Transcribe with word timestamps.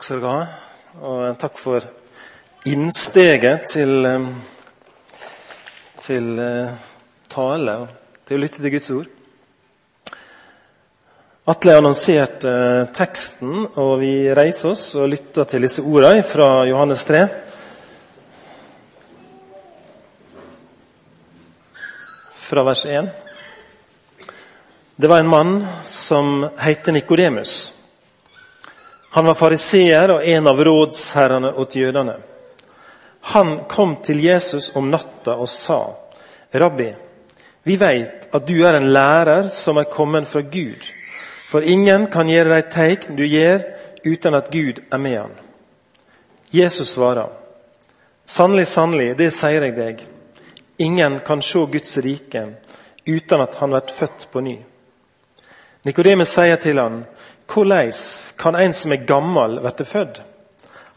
Takk 0.00 0.06
skal 0.06 0.20
dere 0.22 0.32
ha. 0.32 0.44
Og 1.04 1.34
takk 1.36 1.58
for 1.60 1.84
innsteget 2.64 3.66
til, 3.68 4.06
til 6.00 6.28
eh, 6.40 6.70
tale 7.28 7.74
og 7.82 7.90
til 8.24 8.38
å 8.38 8.40
lytte 8.40 8.62
til 8.62 8.72
Guds 8.72 8.88
ord. 8.94 9.10
Atle 11.52 11.74
annonserte 11.76 12.48
eh, 12.48 12.86
teksten, 12.96 13.66
og 13.76 13.90
vi 14.00 14.14
reiser 14.32 14.70
oss 14.70 14.86
og 14.96 15.10
lytter 15.12 15.50
til 15.50 15.66
disse 15.66 15.84
ordene 15.84 16.22
fra 16.24 16.46
Johannes 16.70 17.02
3. 17.04 17.20
Fra 22.46 22.64
vers 22.70 22.86
1. 22.88 23.12
Det 24.96 25.12
var 25.12 25.20
en 25.20 25.30
mann 25.36 25.52
som 25.84 26.48
heter 26.64 26.96
Nikodemus. 26.96 27.58
Han 29.10 29.26
var 29.26 29.34
fariseer 29.34 30.12
og 30.14 30.24
en 30.24 30.46
av 30.46 30.60
rådsherrene 30.64 31.52
åt 31.58 31.74
jødene. 31.74 32.16
Han 33.20 33.64
kom 33.68 33.96
til 34.04 34.22
Jesus 34.24 34.70
om 34.74 34.90
natta 34.90 35.34
og 35.34 35.48
sa, 35.48 35.96
'Rabbi, 36.52 36.94
vi 37.62 37.76
veit 37.76 38.28
at 38.32 38.46
du 38.46 38.64
er 38.66 38.74
en 38.74 38.92
lærer 38.92 39.48
som 39.48 39.76
er 39.76 39.90
kommet 39.90 40.26
fra 40.26 40.40
Gud.' 40.40 40.86
'For 41.50 41.60
ingen 41.60 42.06
kan 42.06 42.28
gjøre 42.28 42.54
de 42.54 42.62
tegn 42.70 43.16
du 43.16 43.24
gjør, 43.26 43.62
uten 44.06 44.34
at 44.34 44.50
Gud 44.50 44.78
er 44.92 44.98
med 44.98 45.18
han.' 45.18 45.38
Jesus 46.52 46.88
svarer, 46.88 47.28
'Sannelig, 48.26 48.66
sannelig, 48.66 49.18
det 49.18 49.32
sier 49.32 49.62
jeg 49.62 49.76
deg.' 49.76 50.06
'Ingen 50.78 51.18
kan 51.18 51.42
se 51.42 51.58
Guds 51.58 51.96
rike 51.98 52.46
uten 53.06 53.40
at 53.40 53.54
han 53.54 53.70
blir 53.70 53.92
født 53.98 54.28
på 54.32 54.40
ny.' 54.40 54.64
Nikodemus 55.84 56.28
sier 56.28 56.56
til 56.56 56.78
han, 56.78 57.04
hvordan 57.52 57.92
kan 58.36 58.54
en 58.54 58.72
som 58.72 58.92
er 58.92 59.06
gammel, 59.06 59.58
bli 59.60 59.84
født? 59.84 60.20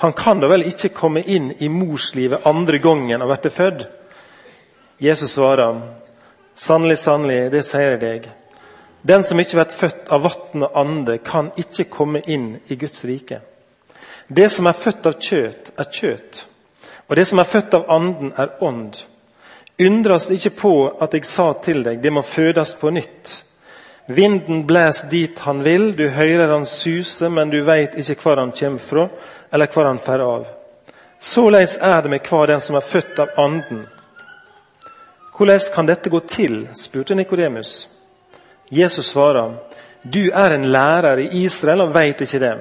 Han 0.04 0.14
kan 0.14 0.40
da 0.40 0.50
vel 0.52 0.66
ikke 0.68 0.94
komme 0.94 1.22
inn 1.22 1.52
i 1.60 1.70
morslivet 1.70 2.46
andre 2.46 2.80
gangen 2.84 3.22
og 3.22 3.34
bli 3.42 3.50
født? 3.50 3.88
Jesus 5.00 5.34
svarer, 5.36 5.82
sannelig, 6.56 6.98
sannelig, 6.98 7.52
det 7.52 7.64
sier 7.66 7.96
jeg 7.96 8.02
deg. 8.02 8.30
Den 9.04 9.24
som 9.24 9.40
ikke 9.40 9.58
blir 9.60 9.76
født 9.76 10.12
av 10.16 10.24
vann 10.24 10.64
og 10.64 10.78
ande, 10.80 11.18
kan 11.20 11.52
ikke 11.60 11.90
komme 11.92 12.22
inn 12.28 12.54
i 12.72 12.78
Guds 12.80 13.04
rike. 13.06 13.42
Det 14.28 14.50
som 14.52 14.70
er 14.70 14.78
født 14.80 15.10
av 15.10 15.18
kjøtt, 15.20 15.74
er 15.78 15.90
kjøtt, 15.92 16.46
og 17.10 17.16
det 17.20 17.26
som 17.28 17.42
er 17.42 17.50
født 17.50 17.76
av 17.76 17.90
anden, 17.92 18.32
er 18.40 18.54
ånd. 18.64 19.02
Undres 19.84 20.30
ikke 20.32 20.54
på 20.56 20.74
at 21.02 21.14
jeg 21.14 21.26
sa 21.28 21.50
til 21.66 21.84
deg, 21.84 22.00
det 22.00 22.14
må 22.14 22.24
fødes 22.24 22.76
på 22.80 22.94
nytt. 22.94 23.42
Vinden 24.08 24.66
blæs 24.68 25.06
dit 25.12 25.40
han 25.40 25.64
vil, 25.64 25.94
du 25.98 26.08
hører 26.10 26.52
han 26.52 26.66
suse, 26.66 27.30
men 27.30 27.50
du 27.50 27.62
veit 27.64 27.96
ikke 27.96 28.22
hvor 28.22 28.42
han 28.42 28.52
kommer 28.52 28.80
fra, 28.80 29.08
eller 29.54 29.72
hvor 29.72 29.88
han 29.88 30.00
fer 30.00 30.20
av. 30.20 30.46
Såleis 31.20 31.78
er 31.82 32.02
det 32.02 32.12
med 32.12 32.28
hver 32.28 32.52
den 32.52 32.60
som 32.60 32.76
er 32.76 32.84
født 32.84 33.20
av 33.20 33.30
Anden. 33.40 33.86
Hvordan 35.38 35.60
kan 35.76 35.88
dette 35.88 36.10
gå 36.10 36.20
til? 36.20 36.68
spurte 36.74 37.16
Nikodemus. 37.16 37.88
Jesus 38.72 39.06
svarer, 39.06 39.56
du 40.04 40.30
er 40.34 40.52
en 40.52 40.66
lærer 40.66 41.18
i 41.18 41.44
Israel 41.46 41.82
og 41.82 41.94
veit 41.96 42.22
ikke 42.22 42.40
det. 42.40 42.54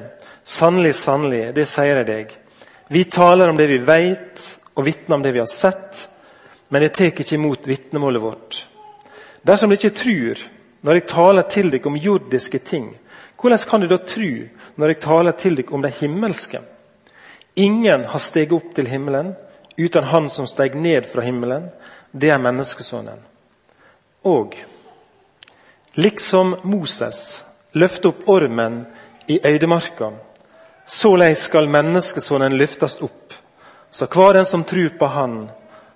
Sannelig, 0.45 0.95
sannelig, 0.95 1.55
det 1.57 1.67
sier 1.67 2.01
jeg 2.01 2.07
deg. 2.07 2.33
Vi 2.89 3.05
taler 3.05 3.51
om 3.51 3.59
det 3.59 3.69
vi 3.69 3.79
veit, 3.83 4.59
og 4.75 4.87
vitner 4.87 5.17
om 5.17 5.23
det 5.23 5.33
vi 5.35 5.43
har 5.43 5.51
sett, 5.51 6.09
men 6.69 6.83
jeg 6.83 6.93
tar 6.93 7.11
ikke 7.11 7.35
imot 7.35 7.67
vitnemålet 7.69 8.23
vårt. 8.23 8.59
Dersom 9.47 9.71
de 9.71 9.77
ikke 9.77 9.97
tror, 9.99 10.43
når 10.83 10.99
jeg 10.99 11.07
taler 11.11 11.47
til 11.51 11.71
dere 11.71 11.87
om 11.87 11.97
jordiske 11.97 12.59
ting, 12.59 12.91
hvordan 13.41 13.67
kan 13.71 13.83
du 13.83 13.89
da 13.91 13.99
tro 13.99 14.31
når 14.77 14.93
jeg 14.93 15.01
taler 15.03 15.37
til 15.39 15.57
dere 15.59 15.75
om 15.75 15.83
de 15.83 15.91
himmelske? 16.01 16.61
Ingen 17.57 18.05
har 18.05 18.19
steget 18.19 18.55
opp 18.57 18.75
til 18.75 18.89
himmelen 18.89 19.35
uten 19.77 20.05
Han 20.05 20.29
som 20.31 20.47
steg 20.47 20.75
ned 20.75 21.07
fra 21.13 21.23
himmelen. 21.23 21.69
Det 22.13 22.31
er 22.31 22.39
menneskesonen. 22.39 23.21
Og 24.25 24.57
liksom 25.95 26.57
Moses 26.63 27.43
løfte 27.73 28.09
opp 28.13 28.29
ormen 28.29 28.85
i 29.29 29.41
øydemarka, 29.45 30.11
såleis 30.87 31.47
skal 31.49 31.69
menneskesonen 31.69 32.57
løftes 32.59 32.99
opp, 33.01 33.33
så 33.91 34.07
hver 34.07 34.35
den 34.35 34.45
som 34.45 34.65
tror 34.65 34.93
på 34.99 35.07
Han, 35.07 35.51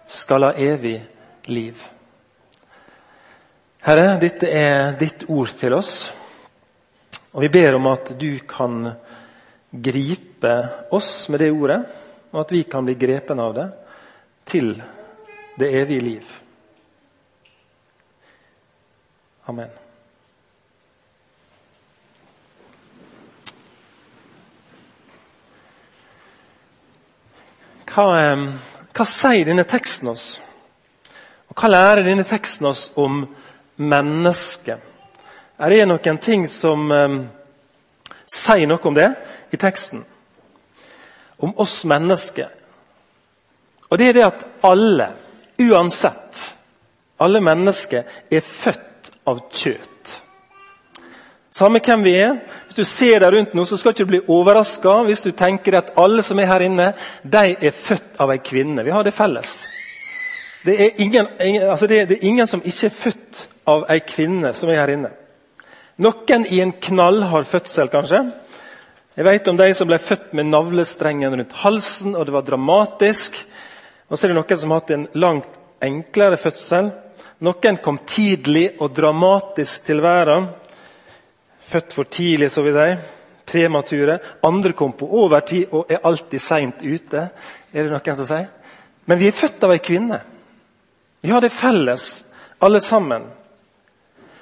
skal 0.06 0.44
ha 0.44 0.52
evig 0.54 1.00
liv. 1.46 1.95
Herre, 3.86 4.16
dette 4.18 4.48
er 4.50 4.96
ditt 4.98 5.20
ord 5.30 5.52
til 5.54 5.76
oss. 5.76 6.08
Og 7.36 7.44
vi 7.44 7.50
ber 7.54 7.76
om 7.76 7.84
at 7.86 8.08
du 8.18 8.32
kan 8.42 8.80
gripe 9.70 10.54
oss 10.90 11.28
med 11.30 11.44
det 11.44 11.52
ordet, 11.54 11.78
og 12.32 12.40
at 12.40 12.50
vi 12.50 12.64
kan 12.66 12.82
bli 12.82 12.96
grepen 12.98 13.38
av 13.38 13.54
det 13.54 13.68
til 14.50 14.72
det 15.54 15.70
evige 15.84 16.02
liv. 16.02 16.34
Amen. 19.46 19.70
Hva, 27.86 28.10
eh, 28.18 28.46
hva 28.90 29.10
sier 29.14 29.46
denne 29.46 29.62
teksten 29.62 30.10
oss? 30.10 30.30
Og 31.46 31.54
Hva 31.54 31.70
lærer 31.70 32.02
denne 32.02 32.26
teksten 32.26 32.66
oss 32.74 32.88
om 32.98 33.22
menneske. 33.76 34.78
Er 35.58 35.72
det 35.72 35.86
noen 35.88 36.18
ting 36.22 36.44
som 36.48 36.90
eh, 36.92 37.16
sier 38.26 38.68
noe 38.68 38.82
om 38.88 38.96
det 38.96 39.08
i 39.52 39.60
teksten? 39.60 40.04
Om 41.40 41.56
oss 41.60 41.82
mennesker. 41.88 42.48
Og 43.90 43.98
det 43.98 44.10
er 44.10 44.16
det 44.16 44.26
at 44.26 44.44
alle, 44.66 45.10
uansett, 45.62 46.46
alle 47.22 47.40
mennesker 47.44 48.08
er 48.32 48.44
født 48.44 49.12
av 49.28 49.44
kjøtt. 49.52 50.16
Samme 51.56 51.80
hvem 51.80 52.02
vi 52.04 52.12
er. 52.20 52.34
Hvis 52.66 52.76
du 52.76 52.84
ser 52.84 53.22
deg 53.22 53.32
rundt 53.32 53.54
nå, 53.56 53.64
så 53.64 53.78
skal 53.80 53.94
du 53.94 54.02
ikke 54.02 54.10
bli 54.10 54.24
overraska 54.28 54.98
hvis 55.06 55.24
du 55.24 55.30
tenker 55.32 55.78
at 55.78 55.94
alle 55.96 56.24
som 56.24 56.40
er 56.40 56.50
her 56.50 56.66
inne, 56.66 56.90
de 57.22 57.54
er 57.56 57.72
født 57.72 58.20
av 58.20 58.32
ei 58.34 58.42
kvinne. 58.44 58.84
Vi 58.84 58.92
har 58.92 59.06
det 59.06 59.14
felles. 59.16 59.62
Det 60.66 60.74
er 60.82 61.00
ingen, 61.00 61.28
altså 61.70 61.86
det, 61.86 62.08
det 62.10 62.18
er 62.18 62.28
ingen 62.28 62.48
som 62.50 62.60
ikke 62.64 62.90
er 62.90 62.96
født 62.98 63.46
av 63.66 63.86
ei 63.90 64.00
kvinne 64.06 64.52
som 64.54 64.70
er 64.70 64.80
her 64.80 64.94
inne. 64.94 65.12
Noen 66.02 66.44
i 66.52 66.60
en 66.60 66.74
knallhard 66.82 67.48
fødsel, 67.48 67.88
kanskje. 67.92 68.20
Jeg 69.16 69.24
vet 69.24 69.48
om 69.48 69.56
de 69.56 69.68
som 69.74 69.88
ble 69.88 69.96
født 70.02 70.34
med 70.36 70.50
navlestrengen 70.50 71.32
rundt 71.32 71.54
halsen, 71.62 72.16
og 72.16 72.26
det 72.28 72.34
var 72.34 72.44
dramatisk. 72.44 73.38
Og 74.10 74.18
så 74.18 74.26
er 74.26 74.34
det 74.34 74.36
noen 74.36 74.60
som 74.60 74.74
har 74.74 74.82
hatt 74.82 74.92
en 74.92 75.06
langt 75.16 75.56
enklere 75.84 76.36
fødsel. 76.40 76.90
Noen 77.46 77.78
kom 77.84 78.02
tidlig 78.08 78.70
og 78.80 78.92
dramatisk 78.96 79.88
til 79.88 80.02
verden. 80.04 80.50
Født 81.66 81.96
for 81.96 82.08
tidlig, 82.12 82.50
så 82.52 82.62
vi 82.62 82.74
si. 82.76 82.90
Premature. 83.46 84.18
Andre 84.44 84.72
kom 84.76 84.92
på 84.92 85.08
overtid 85.22 85.72
og 85.72 85.90
er 85.90 86.04
alltid 86.04 86.42
seint 86.42 86.84
ute. 86.84 87.28
Er 87.72 87.86
det 87.86 87.92
noen 87.92 88.20
som 88.20 88.28
sier? 88.28 88.52
Men 89.06 89.20
vi 89.20 89.30
er 89.30 89.36
født 89.38 89.64
av 89.64 89.72
ei 89.72 89.80
kvinne. 89.80 90.20
Vi 91.22 91.32
har 91.32 91.40
det 91.40 91.54
felles, 91.54 92.34
alle 92.60 92.80
sammen. 92.84 93.24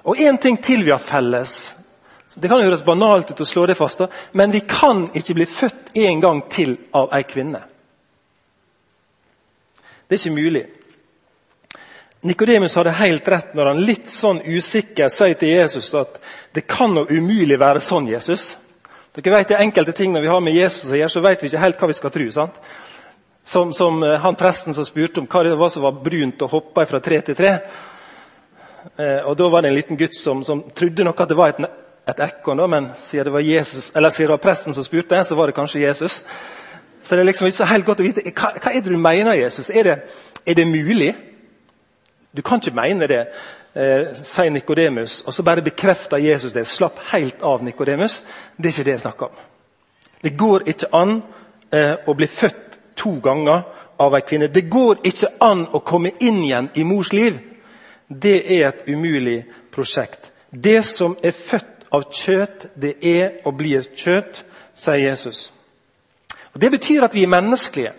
Og 0.05 0.21
én 0.21 0.39
ting 0.41 0.59
til 0.63 0.85
vi 0.85 0.93
har 0.93 1.03
felles. 1.03 1.75
Det 2.35 2.51
kan 2.51 2.63
høres 2.65 2.83
banalt 2.85 3.31
ut 3.31 3.41
å 3.41 3.47
slå 3.47 3.67
det 3.67 3.77
fast, 3.79 4.03
men 4.33 4.53
vi 4.53 4.65
kan 4.69 5.07
ikke 5.15 5.37
bli 5.39 5.47
født 5.47 5.95
en 5.95 6.21
gang 6.21 6.43
til 6.51 6.77
av 6.93 7.13
ei 7.15 7.23
kvinne. 7.29 7.61
Det 10.09 10.17
er 10.17 10.21
ikke 10.21 10.35
mulig. 10.35 10.65
Nikodemus 12.25 12.75
hadde 12.79 12.97
helt 12.99 13.29
rett 13.29 13.55
når 13.55 13.71
han 13.71 13.81
litt 13.85 14.11
sånn 14.11 14.41
usikker 14.45 15.11
sier 15.13 15.37
til 15.39 15.53
Jesus 15.53 15.91
at 15.99 16.17
det 16.57 16.65
kan 16.69 16.97
jo 16.97 17.05
umulig 17.11 17.59
være 17.61 17.83
sånn, 17.85 18.09
Jesus. 18.09 18.55
Dere 19.15 19.37
vet 19.37 19.53
det 19.53 19.61
Enkelte 19.61 19.93
ting 19.95 20.15
når 20.15 20.25
vi 20.25 20.31
har 20.33 20.41
med 20.43 20.57
Jesus 20.57 20.91
å 20.91 20.99
gjøre, 20.99 21.13
så 21.13 21.23
vet 21.23 21.43
vi 21.43 21.51
ikke 21.51 21.63
helt 21.63 21.81
hva 21.81 21.91
vi 21.91 21.97
skal 22.01 22.15
tro. 22.15 22.31
sant? 22.33 22.57
Som, 23.45 23.75
som 23.77 24.01
eh, 24.03 24.17
han 24.21 24.39
presten 24.41 24.75
som 24.75 24.87
spurte 24.89 25.21
om 25.21 25.29
hva 25.29 25.43
det 25.45 25.59
var 25.61 25.71
som 25.71 25.85
var 25.85 26.01
brunt 26.01 26.41
og 26.43 26.51
hoppa 26.51 26.87
fra 26.89 27.01
tre 27.05 27.21
til 27.21 27.37
tre. 27.37 27.59
Eh, 28.99 29.27
og 29.27 29.39
Da 29.39 29.49
var 29.49 29.61
det 29.61 29.69
en 29.69 29.75
liten 29.75 29.97
gutt 29.97 30.15
som, 30.15 30.45
som 30.45 30.63
trodde 30.71 31.05
nok 31.05 31.21
at 31.21 31.29
det 31.29 31.37
var 31.37 31.49
et, 31.49 31.65
et 32.09 32.21
ekko, 32.21 32.55
men 32.67 32.93
siden 33.01 33.25
det, 33.25 33.33
var 33.33 33.41
Jesus, 33.41 33.85
siden 33.85 34.29
det 34.29 34.29
var 34.29 34.37
presten 34.37 34.75
som 34.75 34.85
spurte, 34.85 35.25
så 35.25 35.35
var 35.35 35.47
det 35.47 35.55
kanskje 35.55 35.81
Jesus. 35.81 36.25
Så 37.03 37.15
det 37.15 37.21
er 37.21 37.25
liksom 37.25 37.47
ikke 37.47 37.57
så 37.57 37.65
helt 37.65 37.87
godt 37.87 38.01
å 38.01 38.07
vite 38.07 38.23
hva, 38.31 38.53
hva 38.55 38.71
er 38.71 38.81
det 38.81 38.93
du 38.93 38.99
mener, 38.99 39.35
Jesus. 39.35 39.71
Er 39.71 39.83
det, 39.83 39.97
er 40.47 40.55
det 40.55 40.67
mulig? 40.69 41.15
Du 42.37 42.43
kan 42.43 42.63
ikke 42.63 42.77
mene 42.77 43.09
det, 43.11 43.27
eh, 43.75 44.15
sier 44.15 44.51
Nikodemus. 44.51 45.23
Og 45.27 45.35
så 45.35 45.43
bare 45.43 45.63
bekrefter 45.63 46.17
Jesus 46.17 46.53
det. 46.53 46.67
Slapp 46.67 46.99
helt 47.11 47.43
av, 47.43 47.63
Nikodemus. 47.63 48.23
Det 48.57 48.67
er 48.67 48.73
ikke 48.73 48.85
det 48.85 48.95
jeg 48.95 49.01
snakker 49.01 49.27
om. 49.27 49.43
Det 50.23 50.37
går 50.39 50.69
ikke 50.71 50.93
an 50.93 51.23
eh, 51.73 51.97
å 52.07 52.15
bli 52.15 52.27
født 52.27 52.79
to 52.97 53.19
ganger 53.23 53.67
av 53.99 54.15
ei 54.15 54.23
kvinne. 54.23 54.49
Det 54.49 54.69
går 54.71 55.03
ikke 55.05 55.35
an 55.41 55.67
å 55.73 55.83
komme 55.85 56.15
inn 56.21 56.45
igjen 56.45 56.71
i 56.75 56.87
mors 56.87 57.13
liv 57.13 57.43
det 58.23 58.39
er 58.61 58.69
et 58.69 58.89
umulig 58.89 59.45
prosjekt. 59.73 60.31
Det 60.51 60.85
som 60.87 61.17
er 61.23 61.35
født 61.35 61.87
av 61.95 62.09
kjøtt, 62.13 62.69
det 62.75 62.97
er 63.03 63.41
og 63.47 63.57
blir 63.59 63.87
kjøtt, 63.97 64.45
sier 64.75 65.11
Jesus. 65.11 65.51
Og 66.55 66.61
Det 66.61 66.71
betyr 66.71 67.05
at 67.05 67.15
vi 67.15 67.23
er 67.23 67.33
menneskelige. 67.33 67.93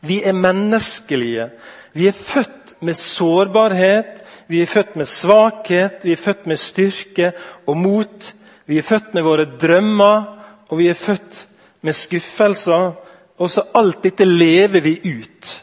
Vi 0.00 0.22
er 0.22 0.32
menneskelige. 0.32 1.50
Vi 1.92 2.06
er 2.06 2.12
født 2.12 2.76
med 2.80 2.94
sårbarhet, 2.94 4.20
vi 4.48 4.60
er 4.60 4.66
født 4.66 4.96
med 4.96 5.08
svakhet, 5.08 6.02
vi 6.02 6.12
er 6.12 6.20
født 6.20 6.46
med 6.46 6.56
styrke 6.56 7.32
og 7.66 7.76
mot. 7.76 8.34
Vi 8.66 8.78
er 8.78 8.82
født 8.82 9.14
med 9.14 9.22
våre 9.22 9.44
drømmer, 9.60 10.24
og 10.68 10.78
vi 10.78 10.88
er 10.88 10.94
født 10.94 11.46
med 11.82 11.92
skuffelser. 11.92 12.92
Og 13.38 13.50
så 13.50 13.64
alt 13.74 14.02
dette 14.04 14.24
lever 14.24 14.80
vi 14.80 14.98
ut 15.04 15.60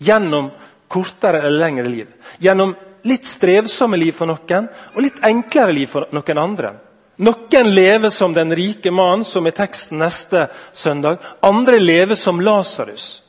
gjennom 0.00 0.50
kortere 0.90 1.38
eller 1.38 1.58
lengre 1.58 1.88
liv. 1.88 2.06
Gjennom 2.38 2.74
litt 3.06 3.24
strevsomme 3.24 3.96
liv 3.96 4.12
for 4.12 4.28
noen, 4.28 4.68
og 4.94 5.02
litt 5.04 5.22
enklere 5.24 5.72
liv 5.72 5.90
for 5.92 6.10
noen 6.14 6.42
andre. 6.42 6.74
Noen 7.20 7.72
lever 7.74 8.10
som 8.10 8.34
den 8.34 8.54
rike 8.56 8.90
mannen, 8.90 9.24
som 9.24 9.46
i 9.46 9.54
teksten 9.54 10.00
neste 10.00 10.48
søndag. 10.72 11.20
Andre 11.40 11.78
lever 11.78 12.16
som 12.16 12.40
Lasarus. 12.40 13.22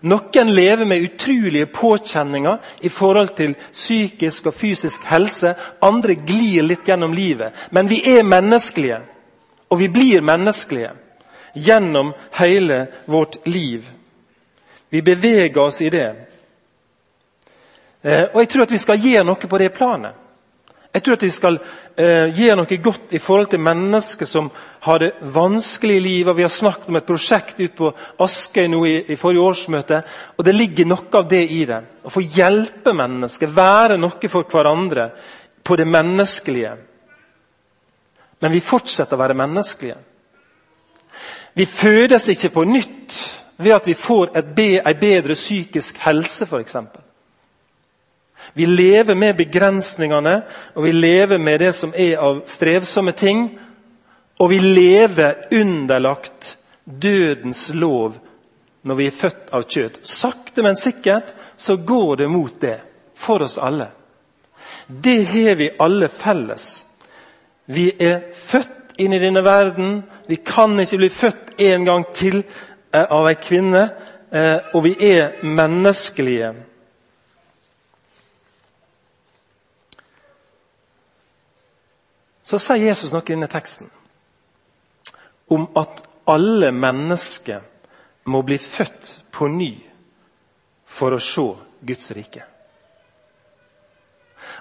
Noen 0.00 0.54
lever 0.54 0.84
med 0.84 1.02
utrolige 1.04 1.66
påkjenninger 1.66 2.58
i 2.80 2.88
forhold 2.88 3.34
til 3.36 3.54
psykisk 3.72 4.48
og 4.48 4.56
fysisk 4.56 5.04
helse. 5.08 5.54
Andre 5.80 6.14
glir 6.14 6.64
litt 6.64 6.88
gjennom 6.88 7.16
livet. 7.16 7.52
Men 7.70 7.88
vi 7.88 8.00
er 8.12 8.24
menneskelige, 8.28 9.00
og 9.68 9.80
vi 9.80 9.88
blir 9.88 10.24
menneskelige 10.24 10.92
gjennom 11.54 12.12
hele 12.38 12.86
vårt 13.06 13.40
liv. 13.48 13.88
Vi 14.90 15.02
beveger 15.02 15.60
oss 15.60 15.80
i 15.80 15.90
det. 15.90 16.29
Eh, 18.02 18.24
og 18.32 18.40
Jeg 18.40 18.48
tror 18.48 18.62
at 18.62 18.72
vi 18.72 18.78
skal 18.78 19.00
gjøre 19.00 19.24
noe 19.28 19.48
på 19.48 19.58
det 19.58 19.72
planet. 19.76 20.26
Jeg 20.90 21.04
tror 21.06 21.14
at 21.14 21.22
vi 21.22 21.30
skal 21.30 21.58
eh, 21.94 22.32
gjøre 22.34 22.56
noe 22.58 22.76
godt 22.82 23.12
i 23.14 23.20
forhold 23.22 23.52
til 23.52 23.62
mennesker 23.62 24.26
som 24.26 24.48
har 24.82 24.98
det 24.98 25.10
vanskelig 25.20 25.96
i 26.00 26.02
livet. 26.02 26.36
Vi 26.36 26.42
har 26.42 26.50
snakket 26.50 26.88
om 26.90 26.96
et 26.98 27.06
prosjekt 27.06 27.60
ut 27.60 27.76
på 27.78 27.92
Askøy 28.24 28.66
nå 28.72 28.80
i, 28.88 28.94
i, 29.12 29.16
forrige 29.16 29.44
årsmøte. 29.52 30.00
og 30.36 30.44
Det 30.44 30.54
ligger 30.54 30.88
noe 30.90 31.06
av 31.14 31.28
det 31.30 31.44
i 31.46 31.62
det. 31.68 31.78
Å 32.02 32.10
få 32.10 32.24
hjelpe 32.24 32.94
mennesker, 32.96 33.52
være 33.54 34.00
noe 34.02 34.32
for 34.32 34.48
hverandre 34.50 35.10
på 35.62 35.76
det 35.78 35.86
menneskelige. 35.86 36.72
Men 38.40 38.52
vi 38.56 38.64
fortsetter 38.64 39.14
å 39.14 39.20
være 39.20 39.38
menneskelige. 39.38 39.98
Vi 41.54 41.66
fødes 41.70 42.28
ikke 42.32 42.50
på 42.56 42.64
nytt 42.66 43.20
ved 43.60 43.76
at 43.76 43.86
vi 43.86 43.94
får 43.94 44.32
be, 44.56 44.80
en 44.80 44.98
bedre 44.98 45.36
psykisk 45.38 46.02
helse, 46.02 46.48
f.eks. 46.48 46.76
Vi 48.52 48.66
lever 48.66 49.14
med 49.14 49.36
begrensningene, 49.36 50.42
og 50.74 50.84
vi 50.84 50.92
lever 50.92 51.38
med 51.38 51.60
det 51.60 51.72
som 51.74 51.92
er 51.94 52.18
av 52.18 52.42
strevsomme 52.50 53.12
ting. 53.12 53.46
Og 54.40 54.50
vi 54.50 54.58
lever 54.58 55.46
underlagt 55.52 56.56
dødens 56.84 57.70
lov 57.74 58.16
når 58.82 58.96
vi 58.96 59.06
er 59.06 59.16
født 59.16 59.50
av 59.52 59.66
kjøtt. 59.68 60.00
Sakte, 60.06 60.62
men 60.64 60.76
sikkert 60.76 61.34
så 61.60 61.76
går 61.76 62.22
det 62.22 62.28
mot 62.32 62.54
det 62.60 62.78
for 63.16 63.44
oss 63.44 63.58
alle. 63.60 63.90
Det 64.86 65.24
har 65.28 65.58
vi 65.60 65.70
alle 65.78 66.08
felles. 66.08 66.84
Vi 67.70 67.90
er 68.00 68.32
født 68.34 68.96
inn 68.98 69.12
i 69.12 69.20
denne 69.22 69.44
verden. 69.44 70.00
Vi 70.26 70.40
kan 70.44 70.80
ikke 70.80 70.98
bli 71.02 71.10
født 71.12 71.60
en 71.60 71.84
gang 71.84 72.06
til 72.16 72.40
eh, 72.40 73.04
av 73.04 73.28
ei 73.28 73.36
kvinne. 73.38 73.84
Eh, 74.32 74.72
og 74.74 74.84
vi 74.88 74.96
er 75.12 75.44
menneskelige. 75.44 76.54
Så 82.50 82.58
sier 82.58 82.88
Jesus 82.90 83.12
noe 83.14 83.22
i 83.26 83.34
denne 83.34 83.50
teksten 83.50 83.90
om 85.50 85.66
at 85.78 86.02
alle 86.30 86.70
mennesker 86.74 87.62
må 88.30 88.42
bli 88.46 88.58
født 88.58 89.16
på 89.34 89.48
ny 89.50 89.72
for 90.90 91.14
å 91.14 91.22
se 91.22 91.46
Guds 91.86 92.10
rike. 92.14 92.44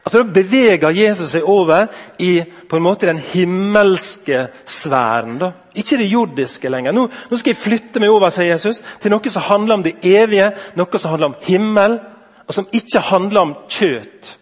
At 0.06 0.13
Da 0.13 0.24
beveger 0.24 0.94
Jesus 0.95 1.33
seg 1.33 1.44
over 1.50 1.89
i 2.24 2.39
på 2.41 2.77
en 2.77 2.86
måte 2.86 3.09
den 3.09 3.19
himmelske 3.19 4.47
sfæren. 4.65 5.38
Da. 5.41 5.51
Ikke 5.75 5.97
det 5.97 6.07
jordiske 6.12 6.69
lenger. 6.69 6.95
Nå, 6.95 7.07
nå, 7.09 7.38
skal 7.38 7.51
jeg 7.51 7.62
flytte 7.62 8.00
meg 8.00 8.13
over 8.13 8.31
sier 8.31 8.53
Jesus, 8.53 8.81
til 9.01 9.12
noe 9.12 9.33
som 9.33 9.47
handler 9.50 9.80
om 9.80 9.83
det 9.83 9.97
evige, 10.06 10.53
noe 10.80 11.01
som 11.01 11.13
handler 11.13 11.33
om 11.33 11.39
himmel, 11.44 12.00
og 12.47 12.56
som 12.56 12.69
ikke 12.71 13.03
handler 13.12 13.41
om 13.41 13.56
kjøtt. 13.69 14.36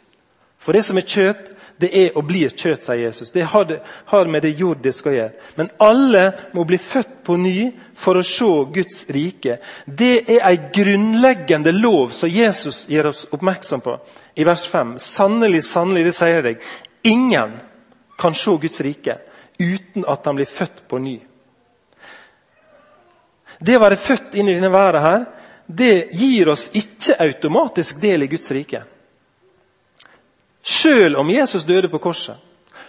For 0.61 0.77
det 0.77 0.85
som 0.85 0.99
er 0.99 1.07
kjøtt, 1.07 1.56
det 1.77 1.89
er 1.93 2.15
og 2.17 2.25
blir 2.25 2.49
kjøtt, 2.49 2.81
sier 2.83 3.03
Jesus. 3.05 3.31
Det 3.31 3.43
har, 3.51 3.65
det 3.69 3.79
har, 4.09 4.25
med 4.25 4.41
det 4.45 4.55
jordiske 4.57 5.11
å 5.11 5.13
gjøre. 5.13 5.45
Men 5.59 5.69
alle 5.83 6.23
må 6.57 6.65
bli 6.65 6.79
født 6.81 7.19
på 7.27 7.37
ny 7.37 7.69
for 7.97 8.17
å 8.17 8.25
se 8.25 8.49
Guds 8.73 9.05
rike. 9.13 9.59
Det 9.85 10.25
er 10.25 10.41
en 10.49 10.71
grunnleggende 10.73 11.73
lov 11.75 12.15
som 12.17 12.31
Jesus 12.31 12.87
gir 12.89 13.09
oss 13.11 13.27
oppmerksom 13.29 13.85
på 13.85 13.97
i 14.37 14.45
vers 14.47 14.65
5. 14.69 14.97
Sannelig, 15.01 15.63
sannelig, 15.69 16.07
det 16.09 16.17
sier 16.17 16.49
jeg. 16.49 16.59
Ingen 17.13 17.57
kan 18.17 18.35
se 18.35 18.57
Guds 18.61 18.81
rike 18.81 19.19
uten 19.57 20.05
at 20.05 20.25
han 20.25 20.37
blir 20.37 20.49
født 20.49 20.83
på 20.89 21.01
ny. 21.01 21.17
Det 23.59 23.77
å 23.77 23.81
være 23.81 23.97
født 24.01 24.35
inn 24.37 24.49
i 24.49 24.57
denne 24.57 24.73
verden 24.73 25.01
her, 25.01 25.25
det 25.67 26.13
gir 26.15 26.49
oss 26.53 26.69
ikke 26.77 27.17
automatisk 27.21 28.01
del 28.01 28.25
i 28.25 28.29
Guds 28.31 28.51
rike. 28.55 28.83
Selv 30.67 31.17
om 31.17 31.29
Jesus 31.29 31.63
døde 31.63 31.89
på 31.89 31.99
korset, 31.99 32.35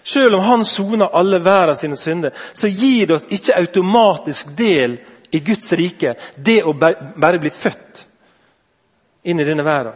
selv 0.03 0.35
om 0.35 0.41
han 0.41 0.65
sona 0.65 1.07
alle 1.15 1.39
verdens 1.39 1.85
sine 1.85 1.97
synder, 1.97 2.35
så 2.53 2.67
gir 2.67 3.07
det 3.07 3.15
oss 3.15 3.27
ikke 3.31 3.55
automatisk 3.55 4.51
del 4.59 4.97
i 5.31 5.41
Guds 5.47 5.71
rike, 5.79 6.17
det 6.35 6.63
å 6.67 6.73
bare 6.75 7.39
bli 7.39 7.53
født 7.55 8.03
inn 9.31 9.39
i 9.39 9.47
denne 9.47 9.63
verden. 9.63 9.95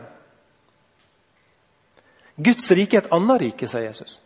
Guds 2.37 2.71
rike 2.71 3.01
er 3.01 3.03
et 3.03 3.13
annet 3.19 3.43
rike, 3.43 3.69
sier 3.69 3.89
Jesus. 3.89 4.21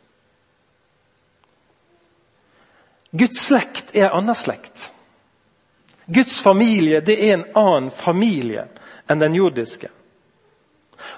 Guds 3.16 3.40
slekt 3.40 3.94
er 3.96 4.10
en 4.10 4.20
annen 4.20 4.36
slekt. 4.36 4.90
Guds 6.06 6.42
familie 6.44 7.00
det 7.00 7.16
er 7.24 7.38
en 7.38 7.48
annen 7.56 7.92
familie 7.94 8.68
enn 9.08 9.22
den 9.22 9.38
jordiske. 9.38 9.88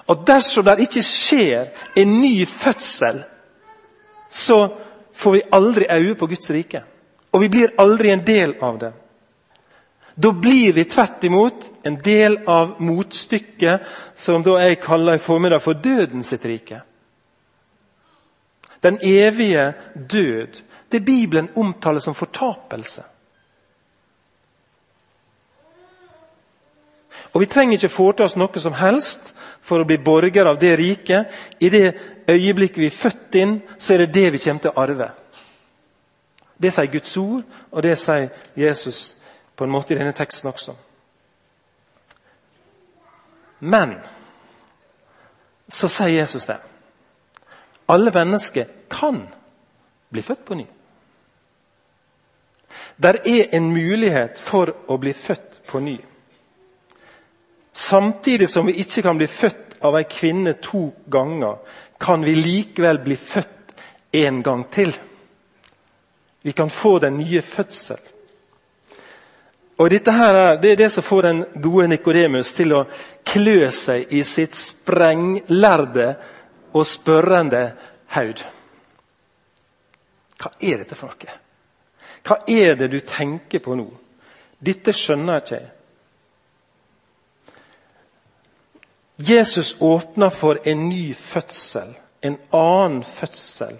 Og 0.07 0.23
dersom 0.27 0.65
det 0.65 0.79
ikke 0.87 1.03
skjer 1.05 1.69
en 1.97 2.15
ny 2.21 2.45
fødsel, 2.47 3.23
så 4.29 4.59
får 5.13 5.31
vi 5.31 5.41
aldri 5.51 5.85
øye 5.89 6.15
på 6.15 6.27
Guds 6.27 6.51
rike. 6.51 6.83
Og 7.31 7.41
vi 7.41 7.49
blir 7.49 7.75
aldri 7.77 8.09
en 8.09 8.25
del 8.25 8.55
av 8.61 8.79
det. 8.79 8.91
Da 10.19 10.31
blir 10.31 10.73
vi 10.73 10.83
tvert 10.83 11.23
imot 11.23 11.69
en 11.87 11.95
del 12.03 12.39
av 12.47 12.75
motstykket 12.83 13.85
som 14.19 14.43
da 14.43 14.57
jeg 14.59 14.81
kaller 14.83 15.15
i 15.15 15.23
formiddag 15.23 15.61
for 15.63 15.79
døden 15.79 16.25
sitt 16.27 16.45
rike. 16.45 16.81
Den 18.83 18.99
evige 19.01 19.73
død. 20.11 20.61
Det 20.91 21.05
Bibelen 21.05 21.49
omtaler 21.55 21.99
som 21.99 22.15
fortapelse. 22.15 23.03
Og 27.33 27.41
Vi 27.41 27.45
trenger 27.45 27.77
ikke 27.77 27.89
foreta 27.93 28.23
oss 28.23 28.35
noe 28.35 28.59
som 28.59 28.73
helst 28.73 29.35
for 29.61 29.81
å 29.81 29.87
bli 29.87 29.97
borger 29.97 30.47
av 30.49 30.59
det 30.59 30.75
riket. 30.79 31.33
I 31.59 31.69
det 31.69 31.85
øyeblikket 32.29 32.81
vi 32.81 32.89
er 32.89 32.95
født 32.95 33.39
inn, 33.41 33.57
så 33.77 33.93
er 33.93 34.05
det 34.05 34.13
det 34.13 34.27
vi 34.33 34.41
kommer 34.43 34.63
til 34.63 34.73
å 34.73 34.81
arve. 34.81 35.09
Det 36.59 36.73
sier 36.75 36.91
Guds 36.91 37.15
ord, 37.17 37.43
og 37.71 37.83
det 37.83 37.95
sier 37.97 38.29
Jesus 38.55 39.15
på 39.55 39.63
en 39.63 39.71
måte 39.71 39.93
i 39.93 39.99
denne 39.99 40.15
teksten 40.15 40.51
også. 40.51 40.75
Men 43.59 43.97
så 45.67 45.87
sier 45.91 46.19
Jesus 46.21 46.47
det. 46.47 46.57
Alle 47.89 48.11
mennesker 48.13 48.67
kan 48.91 49.23
bli 50.09 50.21
født 50.21 50.45
på 50.45 50.55
ny. 50.55 50.65
Der 52.97 53.19
er 53.25 53.55
en 53.55 53.71
mulighet 53.71 54.39
for 54.39 54.73
å 54.87 54.97
bli 54.97 55.13
født 55.13 55.61
på 55.67 55.79
ny. 55.79 55.97
Samtidig 57.79 58.49
som 58.49 58.65
vi 58.65 58.73
ikke 58.73 59.01
kan 59.01 59.17
bli 59.17 59.27
født 59.31 59.77
av 59.87 59.95
ei 59.95 60.03
kvinne 60.03 60.57
to 60.59 60.89
ganger, 61.07 61.61
kan 61.99 62.25
vi 62.27 62.33
likevel 62.35 62.99
bli 63.05 63.15
født 63.15 63.71
en 64.19 64.41
gang 64.43 64.65
til. 64.71 64.91
Vi 66.41 66.51
kan 66.51 66.69
få 66.69 66.97
den 66.99 67.17
nye 67.21 67.41
fødsel. 67.41 68.01
Og 69.79 69.89
dette 69.89 70.11
her, 70.11 70.57
Det 70.57 70.71
er 70.71 70.75
det 70.75 70.91
som 70.91 71.03
får 71.03 71.21
den 71.21 71.45
gode 71.61 71.87
Nikodemus 71.87 72.53
til 72.53 72.73
å 72.73 72.85
klø 73.23 73.71
seg 73.71 74.11
i 74.11 74.23
sitt 74.23 74.55
sprenglærde 74.55 76.15
og 76.73 76.85
spørrende 76.85 77.63
haud. 78.07 78.43
Hva 80.35 80.51
er 80.59 80.83
dette 80.83 80.95
for 80.95 81.07
noe? 81.07 81.39
Hva 82.27 82.41
er 82.47 82.75
det 82.75 82.91
du 82.91 82.99
tenker 82.99 83.63
på 83.63 83.75
nå? 83.75 83.87
Dette 84.59 84.91
skjønner 84.91 85.39
jeg 85.39 85.43
ikke 85.45 85.55
jeg. 85.55 85.69
Jesus 89.19 89.75
åpner 89.79 90.29
for 90.29 90.57
en 90.63 90.89
ny 90.89 91.15
fødsel, 91.15 91.95
en 92.21 92.37
annen 92.53 93.03
fødsel. 93.03 93.75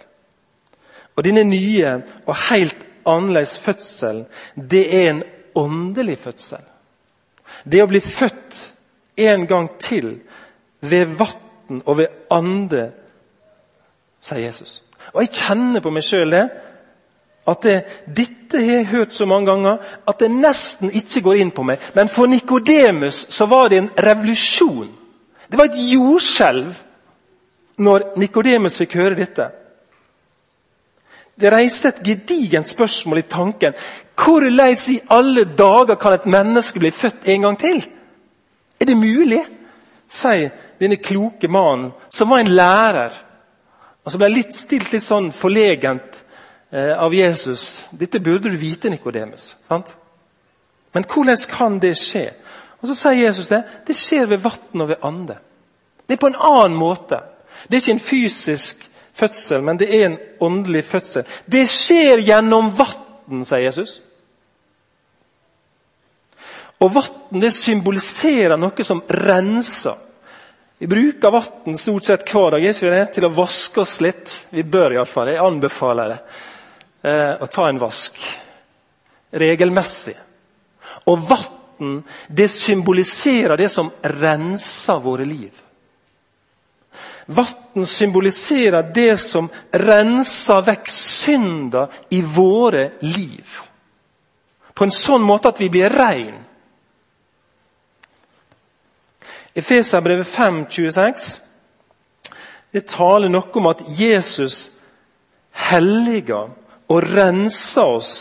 Og 1.16 1.24
Denne 1.24 1.44
nye 1.44 2.02
og 2.26 2.36
helt 2.50 2.76
annerledes 3.06 3.58
fødselen 3.58 4.26
det 4.70 4.84
er 4.96 5.10
en 5.10 5.22
åndelig 5.54 6.18
fødsel. 6.18 6.62
Det 7.64 7.82
å 7.82 7.88
bli 7.88 8.00
født 8.00 8.60
en 9.16 9.46
gang 9.46 9.70
til 9.80 10.18
ved 10.80 11.16
vann 11.18 11.82
og 11.84 11.96
ved 11.98 12.06
ande, 12.30 12.90
sier 14.22 14.44
Jesus. 14.44 14.82
Og 15.12 15.22
Jeg 15.22 15.32
kjenner 15.32 15.80
på 15.80 15.90
meg 15.90 16.04
sjøl 16.04 16.30
det. 16.36 16.46
At 17.48 17.62
det, 17.64 17.76
dette 18.06 18.60
har 18.60 18.76
jeg 18.76 18.86
hørt 18.92 19.14
så 19.16 19.26
mange 19.26 19.48
ganger 19.48 19.78
at 20.08 20.20
det 20.20 20.30
nesten 20.30 20.92
ikke 20.92 21.22
går 21.24 21.40
inn 21.40 21.50
på 21.50 21.64
meg. 21.66 21.80
Men 21.94 22.08
for 22.08 22.28
Nikodemus 22.28 23.26
så 23.32 23.46
var 23.46 23.68
det 23.68 23.78
en 23.78 23.90
revolusjon. 23.96 24.99
Det 25.50 25.58
var 25.58 25.70
et 25.70 25.80
jordskjelv 25.92 26.74
når 27.80 28.12
Nikodemus 28.20 28.76
fikk 28.78 28.98
høre 29.00 29.18
dette. 29.18 29.48
Det 31.40 31.50
reiste 31.52 31.88
et 31.88 32.02
gedigent 32.04 32.68
spørsmål 32.68 33.22
i 33.22 33.28
tanken. 33.28 33.78
Hvordan 34.20 34.76
i 34.92 35.00
alle 35.10 35.44
dager 35.58 35.96
kan 35.96 36.12
et 36.12 36.26
menneske 36.26 36.78
bli 36.78 36.90
født 36.90 37.28
en 37.32 37.48
gang 37.48 37.58
til? 37.58 37.80
Er 38.80 38.84
det 38.84 38.96
mulig? 38.96 39.40
sier 40.10 40.50
denne 40.80 40.96
kloke 40.96 41.48
mannen, 41.48 41.92
som 42.10 42.30
var 42.30 42.42
en 42.42 42.54
lærer. 42.54 43.14
Og 44.04 44.12
som 44.12 44.20
ble 44.22 44.30
litt 44.32 44.56
stilt 44.56 44.90
litt 44.92 45.04
sånn 45.04 45.28
forlegent 45.36 46.22
eh, 46.72 46.96
av 46.96 47.14
Jesus. 47.14 47.84
Dette 47.92 48.20
burde 48.24 48.50
du 48.50 48.56
vite, 48.58 48.90
Nikodemus. 48.90 49.54
Men 49.70 51.06
hvordan 51.06 51.44
kan 51.52 51.78
det 51.82 51.94
skje? 52.00 52.30
Og 52.80 52.88
Så 52.88 52.96
sier 52.96 53.26
Jesus 53.26 53.48
det. 53.48 53.62
Det 53.86 53.96
skjer 53.96 54.26
ved 54.30 54.44
vann 54.44 54.84
og 54.84 54.88
ved 54.88 55.04
ande. 55.04 55.38
Det 56.06 56.16
er 56.16 56.22
på 56.22 56.30
en 56.30 56.40
annen 56.40 56.78
måte. 56.78 57.20
Det 57.68 57.76
er 57.76 57.82
ikke 57.82 57.96
en 57.98 58.02
fysisk 58.02 58.86
fødsel, 59.14 59.62
men 59.62 59.78
det 59.78 59.90
er 59.94 60.06
en 60.06 60.18
åndelig 60.40 60.84
fødsel. 60.88 61.26
Det 61.46 61.66
skjer 61.68 62.22
gjennom 62.24 62.72
vann, 62.76 63.44
sier 63.44 63.68
Jesus. 63.68 64.00
Og 66.80 66.94
Vann 66.94 67.44
symboliserer 67.52 68.56
noe 68.56 68.84
som 68.86 69.02
renser. 69.04 69.98
Vi 70.80 70.88
bruker 70.88 71.34
vann 71.34 71.76
stort 71.76 72.06
sett 72.08 72.24
hver 72.24 72.56
dag 72.56 72.64
det, 72.64 73.02
til 73.12 73.26
å 73.28 73.34
vaske 73.36 73.82
oss 73.82 73.98
litt. 74.00 74.38
Vi 74.48 74.64
bør 74.64 74.96
iallfall. 74.96 75.28
Jeg 75.28 75.44
anbefaler 75.44 76.14
det. 76.14 76.20
Eh, 77.04 77.34
å 77.36 77.48
ta 77.52 77.68
en 77.68 77.80
vask. 77.82 78.16
Regelmessig. 79.30 80.16
Og 81.12 81.20
vann 81.28 81.59
symboliserer 82.48 83.56
det 83.56 83.68
som 83.68 83.90
renser 84.02 85.00
våre 85.00 85.24
liv. 85.24 85.52
Vann 87.30 87.86
symboliserer 87.86 88.82
det 88.94 89.16
som 89.16 89.48
renser 89.70 90.62
vekk 90.66 90.88
synda 90.90 91.88
i 92.10 92.22
våre 92.22 92.90
liv. 93.06 93.46
På 94.74 94.84
en 94.84 94.94
sånn 94.94 95.22
måte 95.22 95.52
at 95.52 95.60
vi 95.60 95.68
blir 95.70 95.92
rein. 95.92 96.34
Efeserbrevet 99.54 100.26
5, 100.26 100.64
26, 100.70 101.28
det 102.72 102.86
taler 102.90 103.30
noe 103.30 103.50
om 103.58 103.70
at 103.70 103.82
Jesus 103.98 104.70
helliger 105.70 106.50
og 106.90 107.06
renser 107.06 107.94
oss 107.98 108.14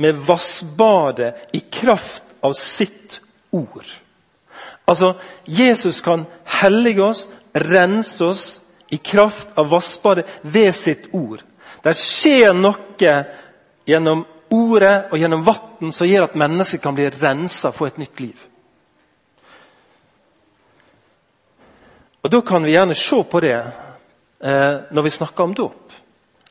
med 0.00 0.18
vassbadet 0.26 1.54
i 1.54 1.62
kraft 1.70 2.29
av 2.42 2.54
sitt 2.58 3.20
ord. 3.50 3.86
Altså, 4.90 5.14
Jesus 5.46 6.00
kan 6.00 6.26
hellige 6.44 7.04
oss, 7.04 7.28
rense 7.54 8.24
oss 8.24 8.44
i 8.90 8.96
kraft 8.96 9.48
av 9.58 9.70
vassbadet 9.70 10.26
ved 10.42 10.74
sitt 10.74 11.08
ord. 11.14 11.42
Det 11.82 11.94
skjer 11.96 12.52
noe 12.56 13.12
gjennom 13.88 14.24
ordet 14.50 15.10
og 15.10 15.18
gjennom 15.18 15.44
vann 15.46 15.92
som 15.94 16.08
gjør 16.08 16.26
at 16.28 16.38
mennesket 16.38 16.82
kan 16.82 16.96
bli 16.96 17.06
rensa 17.14 17.70
for 17.74 17.88
et 17.88 18.00
nytt 18.02 18.20
liv. 18.20 18.46
Og 22.20 22.30
Da 22.30 22.40
kan 22.40 22.64
vi 22.64 22.74
gjerne 22.74 22.94
se 22.94 23.22
på 23.24 23.40
det 23.40 23.56
eh, 23.56 24.76
når 24.90 25.02
vi 25.02 25.10
snakker 25.10 25.44
om 25.44 25.54
dåp. 25.54 25.92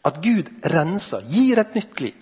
At 0.05 0.21
Gud 0.23 0.49
renser, 0.63 1.21
gir 1.27 1.59
et 1.59 1.75
nytt 1.75 2.01
liv. 2.01 2.15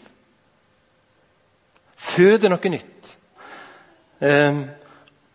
Føder 1.96 2.50
noe 2.50 2.72
nytt. 2.74 3.14
Eh, 4.20 4.62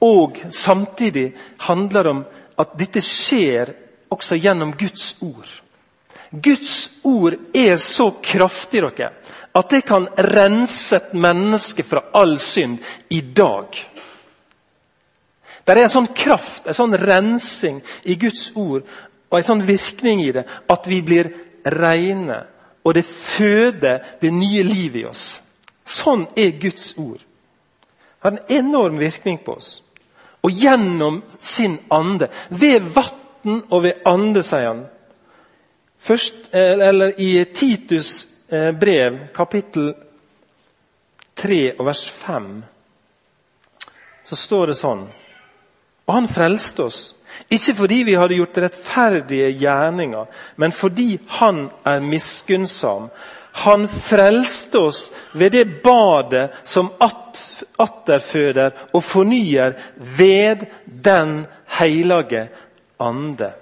og 0.02 0.38
samtidig 0.50 1.32
handler 1.68 2.02
det 2.02 2.10
om 2.10 2.24
at 2.62 2.74
dette 2.78 3.02
skjer 3.04 3.74
også 4.12 4.36
gjennom 4.36 4.74
Guds 4.78 5.14
ord. 5.22 5.48
Guds 6.32 6.90
ord 7.02 7.36
er 7.54 7.76
så 7.76 8.10
kraftig 8.24 8.82
dere, 8.82 9.12
at 9.52 9.70
det 9.70 9.82
kan 9.84 10.08
rense 10.32 10.96
et 10.96 11.12
menneske 11.14 11.84
fra 11.84 12.06
all 12.16 12.38
synd 12.40 12.80
i 13.12 13.20
dag. 13.20 13.76
Det 15.62 15.74
er 15.74 15.84
en 15.84 15.92
sånn 15.92 16.10
kraft, 16.16 16.66
en 16.66 16.76
sånn 16.76 16.96
rensing 16.98 17.78
i 18.08 18.16
Guds 18.18 18.50
ord 18.56 18.82
og 19.32 19.36
en 19.38 19.46
sånn 19.46 19.66
virkning 19.66 20.24
i 20.24 20.32
det 20.34 20.42
at 20.72 20.88
vi 20.90 20.98
blir 21.04 21.30
rene. 21.64 22.40
Og 22.82 22.96
det 22.96 23.04
føder 23.06 24.16
det 24.20 24.32
nye 24.34 24.64
livet 24.66 25.04
i 25.04 25.06
oss. 25.06 25.26
Sånn 25.86 26.26
er 26.34 26.56
Guds 26.58 26.90
ord. 26.98 27.20
Har 28.22 28.32
en 28.32 28.44
enorm 28.62 28.98
virkning 29.02 29.40
på 29.44 29.56
oss 29.58 29.82
og 30.42 30.50
gjennom 30.50 31.22
sin 31.38 31.78
ande. 31.90 32.28
Ved 32.48 32.80
vann 32.94 33.62
og 33.70 33.82
ved 33.82 34.02
ande, 34.06 34.42
sier 34.42 34.68
han. 34.68 34.84
Først, 36.02 36.50
eh, 36.52 36.88
eller 36.88 37.12
I 37.18 37.44
Titus 37.54 38.28
eh, 38.50 38.72
brev, 38.74 39.18
kapittel 39.34 39.94
3 41.36 41.78
og 41.78 41.86
vers 41.86 42.10
5, 42.10 42.62
så 44.22 44.36
står 44.36 44.66
det 44.66 44.76
sånn 44.78 45.08
Og 46.06 46.14
han 46.14 46.26
frelste 46.28 46.82
oss, 46.82 47.14
ikke 47.50 47.74
fordi 47.74 48.00
vi 48.02 48.16
hadde 48.18 48.34
gjort 48.34 48.58
rettferdige 48.58 49.52
gjerninger, 49.54 50.26
men 50.56 50.72
fordi 50.72 51.20
han 51.38 51.68
er 51.86 52.02
miskunnsam. 52.02 53.06
Han 53.52 53.88
frelste 53.88 54.78
oss 54.78 55.12
ved 55.32 55.52
det 55.52 55.82
badet 55.84 56.50
som 56.64 56.88
atterføder 57.78 58.72
og 58.92 59.04
fornyer 59.04 59.76
ved 59.96 60.66
Den 60.84 61.46
hellige 61.66 62.48
ande. 63.00 63.52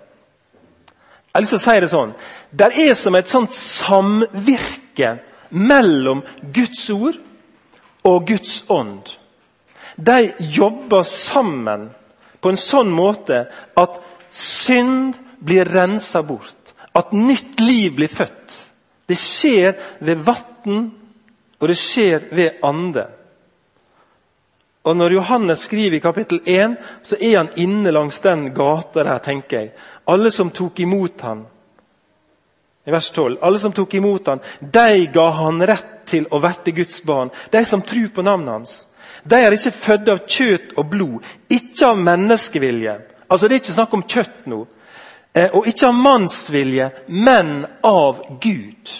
Jeg 1.30 1.34
har 1.34 1.42
lyst 1.42 1.54
til 1.54 1.60
å 1.60 1.64
si 1.64 1.80
Det 1.80 1.90
sånn. 1.90 2.12
Det 2.50 2.68
er 2.84 2.94
som 2.98 3.14
et 3.14 3.30
sånt 3.30 3.52
samvirke 3.54 5.12
mellom 5.50 6.22
Guds 6.54 6.88
ord 6.90 7.18
og 8.06 8.26
Guds 8.26 8.64
ånd. 8.70 9.12
De 9.96 10.32
jobber 10.38 11.02
sammen 11.06 11.90
på 12.40 12.50
en 12.50 12.58
sånn 12.60 12.90
måte 12.94 13.44
at 13.78 14.00
synd 14.30 15.18
blir 15.38 15.68
rensa 15.68 16.22
bort. 16.26 16.74
At 16.94 17.12
nytt 17.14 17.60
liv 17.60 17.94
blir 17.98 18.10
født. 18.10 18.69
Det 19.10 19.18
skjer 19.18 19.74
ved 20.06 20.22
vann, 20.22 20.84
og 21.58 21.68
det 21.68 21.76
skjer 21.78 22.28
ved 22.30 22.62
ande. 22.62 23.08
Og 24.86 24.96
Når 24.96 25.12
Johannes 25.12 25.66
skriver 25.66 25.98
i 25.98 26.00
kapittel 26.00 26.40
1, 26.46 26.76
så 27.02 27.16
er 27.20 27.36
han 27.36 27.50
inne 27.56 27.92
langs 27.92 28.20
den 28.24 28.48
gata 28.54 29.04
der, 29.04 29.18
tenker 29.18 29.58
jeg. 29.58 29.72
Alle 30.08 30.30
som 30.32 30.50
tok 30.50 30.80
imot 30.80 31.20
han, 31.26 31.42
i 32.86 32.90
vers 32.90 33.10
12, 33.10 33.36
alle 33.42 33.58
som 33.60 33.74
tok 33.76 33.94
imot 33.94 34.30
han, 34.30 34.40
de 34.60 35.06
ga 35.12 35.26
han 35.36 35.60
rett 35.68 35.90
til 36.08 36.24
å 36.32 36.40
verte 36.40 36.72
Guds 36.74 37.02
barn. 37.04 37.30
De 37.52 37.60
som 37.64 37.82
tror 37.82 38.08
på 38.14 38.24
navnet 38.24 38.54
hans. 38.54 38.74
De 39.22 39.36
er 39.36 39.52
ikke 39.52 39.74
født 39.76 40.08
av 40.08 40.22
kjøtt 40.24 40.72
og 40.80 40.88
blod, 40.90 41.26
ikke 41.52 41.90
av 41.90 42.00
menneskevilje. 42.00 42.96
Altså 43.28 43.48
Det 43.48 43.54
er 43.54 43.62
ikke 43.62 43.76
snakk 43.76 43.94
om 43.94 44.06
kjøtt 44.08 44.46
nå. 44.50 44.64
Eh, 45.34 45.50
og 45.54 45.68
ikke 45.70 45.86
av 45.86 45.94
mannsvilje, 45.94 46.90
men 47.06 47.66
av 47.86 48.24
Gud. 48.42 48.94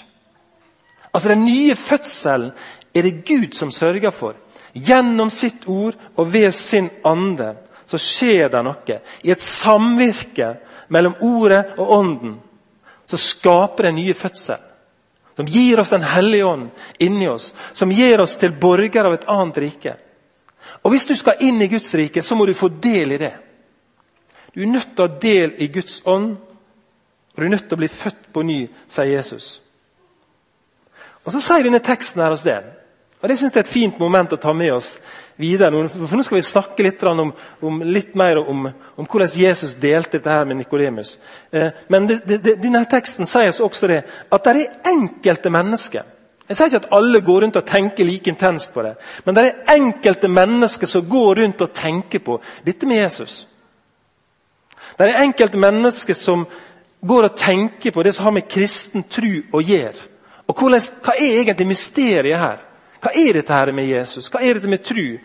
Altså 1.10 1.28
Den 1.28 1.44
nye 1.44 1.74
fødselen 1.74 2.52
er 2.94 3.02
det 3.02 3.24
Gud 3.26 3.54
som 3.54 3.72
sørger 3.72 4.10
for. 4.14 4.34
Gjennom 4.72 5.30
sitt 5.30 5.66
ord 5.66 5.96
og 6.16 6.32
ved 6.32 6.52
sin 6.54 6.90
ande 7.04 7.54
så 7.90 7.98
skjer 7.98 8.50
det 8.52 8.62
noe. 8.62 8.98
I 9.26 9.32
et 9.34 9.42
samvirke 9.42 10.52
mellom 10.94 11.16
ordet 11.26 11.74
og 11.78 11.90
ånden 11.98 12.36
så 13.10 13.18
skaper 13.18 13.88
det 13.88 13.96
nye 13.96 14.14
fødsel. 14.14 14.60
Som 15.34 15.48
gir 15.48 15.80
oss 15.80 15.90
Den 15.90 16.02
hellige 16.02 16.44
ånd 16.44 16.70
inni 16.98 17.28
oss. 17.28 17.54
Som 17.72 17.90
gir 17.90 18.20
oss 18.20 18.36
til 18.36 18.52
borgere 18.52 19.08
av 19.08 19.14
et 19.14 19.26
annet 19.26 19.58
rike. 19.58 19.94
Og 20.82 20.90
Hvis 20.90 21.06
du 21.06 21.14
skal 21.16 21.40
inn 21.40 21.62
i 21.62 21.68
Guds 21.68 21.94
rike, 21.94 22.22
så 22.22 22.34
må 22.34 22.46
du 22.46 22.54
få 22.54 22.68
del 22.68 23.12
i 23.12 23.18
det. 23.18 23.32
Du 24.54 24.62
er 24.62 24.66
nødt 24.66 24.94
til 24.94 25.04
å 25.04 25.08
ha 25.08 25.18
del 25.22 25.54
i 25.62 25.68
Guds 25.70 26.00
ånd, 26.04 26.36
og 27.30 27.38
du 27.38 27.46
er 27.46 27.52
nødt 27.52 27.68
til 27.68 27.78
å 27.78 27.82
bli 27.82 27.88
født 27.88 28.30
på 28.34 28.42
ny, 28.42 28.60
sier 28.90 29.12
Jesus. 29.14 29.60
Og 31.24 31.32
Så 31.32 31.40
sier 31.40 31.64
denne 31.64 31.82
teksten 31.84 32.22
her 32.22 32.34
oss 32.34 32.46
det. 32.46 32.58
Og 33.20 33.28
Det 33.28 33.38
synes 33.38 33.52
jeg 33.52 33.60
er 33.60 33.66
et 33.66 33.72
fint 33.72 33.98
moment 34.00 34.32
å 34.32 34.40
ta 34.40 34.52
med 34.52 34.72
oss 34.72 34.98
videre. 35.36 35.88
For 35.88 36.16
Nå 36.16 36.24
skal 36.24 36.38
vi 36.40 36.42
snakke 36.42 36.82
litt, 36.82 37.02
om, 37.04 37.32
om, 37.62 37.82
litt 37.82 38.14
mer 38.14 38.40
om, 38.40 38.70
om, 38.96 39.06
hvordan 39.06 39.28
Jesus 39.36 39.74
delte 39.74 40.18
dette 40.18 40.30
her 40.30 40.44
med 40.44 40.56
Nikodemus. 40.56 41.18
Eh, 41.52 41.68
men 41.88 42.08
det, 42.08 42.22
det, 42.26 42.56
denne 42.62 42.84
teksten 42.90 43.28
sier 43.28 43.52
oss 43.52 43.60
også 43.60 43.90
det, 43.92 44.00
at 44.32 44.48
det 44.48 44.56
er 44.56 44.94
enkelte 44.94 45.52
mennesker, 45.52 46.16
Jeg 46.50 46.56
sier 46.56 46.66
ikke 46.66 46.78
at 46.80 46.94
alle 46.96 47.20
går 47.22 47.44
rundt 47.44 47.56
og 47.60 47.66
tenker 47.66 48.04
like 48.04 48.26
intenst 48.26 48.72
på 48.74 48.82
det, 48.82 48.96
men 49.22 49.36
det 49.36 49.42
er 49.44 49.76
enkelte 49.76 50.26
mennesker 50.28 50.88
som 50.90 51.04
går 51.06 51.38
rundt 51.38 51.60
og 51.62 51.70
tenker 51.70 52.18
på 52.18 52.40
dette 52.66 52.88
med 52.90 52.98
Jesus. 53.04 53.46
Det 55.00 55.14
er 55.14 55.22
enkelte 55.24 55.56
mennesker 55.56 56.14
som 56.14 56.44
går 57.00 57.30
og 57.30 57.36
tenker 57.36 57.90
på 57.90 58.02
det 58.04 58.12
som 58.14 58.26
har 58.26 58.34
med 58.36 58.48
kristen 58.52 59.06
tro 59.08 59.30
å 59.56 59.62
gjøre. 59.64 60.08
Og 60.48 60.56
hvordan, 60.58 60.82
Hva 61.00 61.14
er 61.16 61.40
egentlig 61.40 61.66
mysteriet 61.66 62.38
her? 62.38 62.58
Hva 63.00 63.12
er 63.16 63.38
dette 63.38 63.54
her 63.54 63.72
med 63.72 63.88
Jesus? 63.88 64.28
Hva 64.28 64.42
er 64.44 64.58
dette 64.58 64.68
med 64.68 64.84
tru? 64.84 65.16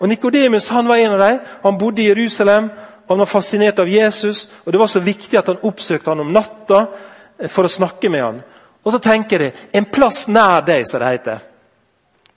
Og 0.00 0.08
Nikodemus 0.08 0.70
var 0.70 0.96
en 0.96 1.12
av 1.12 1.20
dem. 1.20 1.40
Han 1.62 1.78
bodde 1.78 2.02
i 2.02 2.08
Jerusalem. 2.08 2.70
Han 3.08 3.18
var 3.18 3.26
fascinert 3.26 3.78
av 3.78 3.88
Jesus, 3.88 4.48
og 4.64 4.72
det 4.72 4.78
var 4.78 4.86
så 4.86 5.00
viktig 5.00 5.38
at 5.38 5.46
han 5.46 5.62
oppsøkte 5.62 6.10
han 6.10 6.20
om 6.20 6.32
natta 6.32 6.86
for 7.48 7.64
å 7.64 7.72
snakke 7.72 8.08
med 8.08 8.22
han. 8.24 8.40
Og 8.84 8.92
så 8.92 8.98
tenker 8.98 9.40
jeg 9.40 9.54
en 9.72 9.84
plass 9.84 10.26
nær 10.28 10.62
deg, 10.66 10.86
som 10.86 11.00
det 11.00 11.10
heter. 11.10 11.42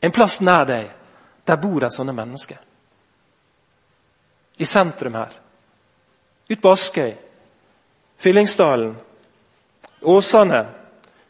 En 0.02 0.12
plass 0.12 0.40
nær 0.42 0.66
deg. 0.70 0.90
Der 1.46 1.62
bor 1.62 1.80
det 1.82 1.92
sånne 1.94 2.16
mennesker. 2.16 2.58
I 4.58 4.66
sentrum 4.66 5.18
her. 5.20 5.45
Ut 6.48 6.62
på 6.62 6.72
Askøy. 6.72 7.14
Fyllingsdalen. 8.18 8.96
Åsane. 10.02 10.66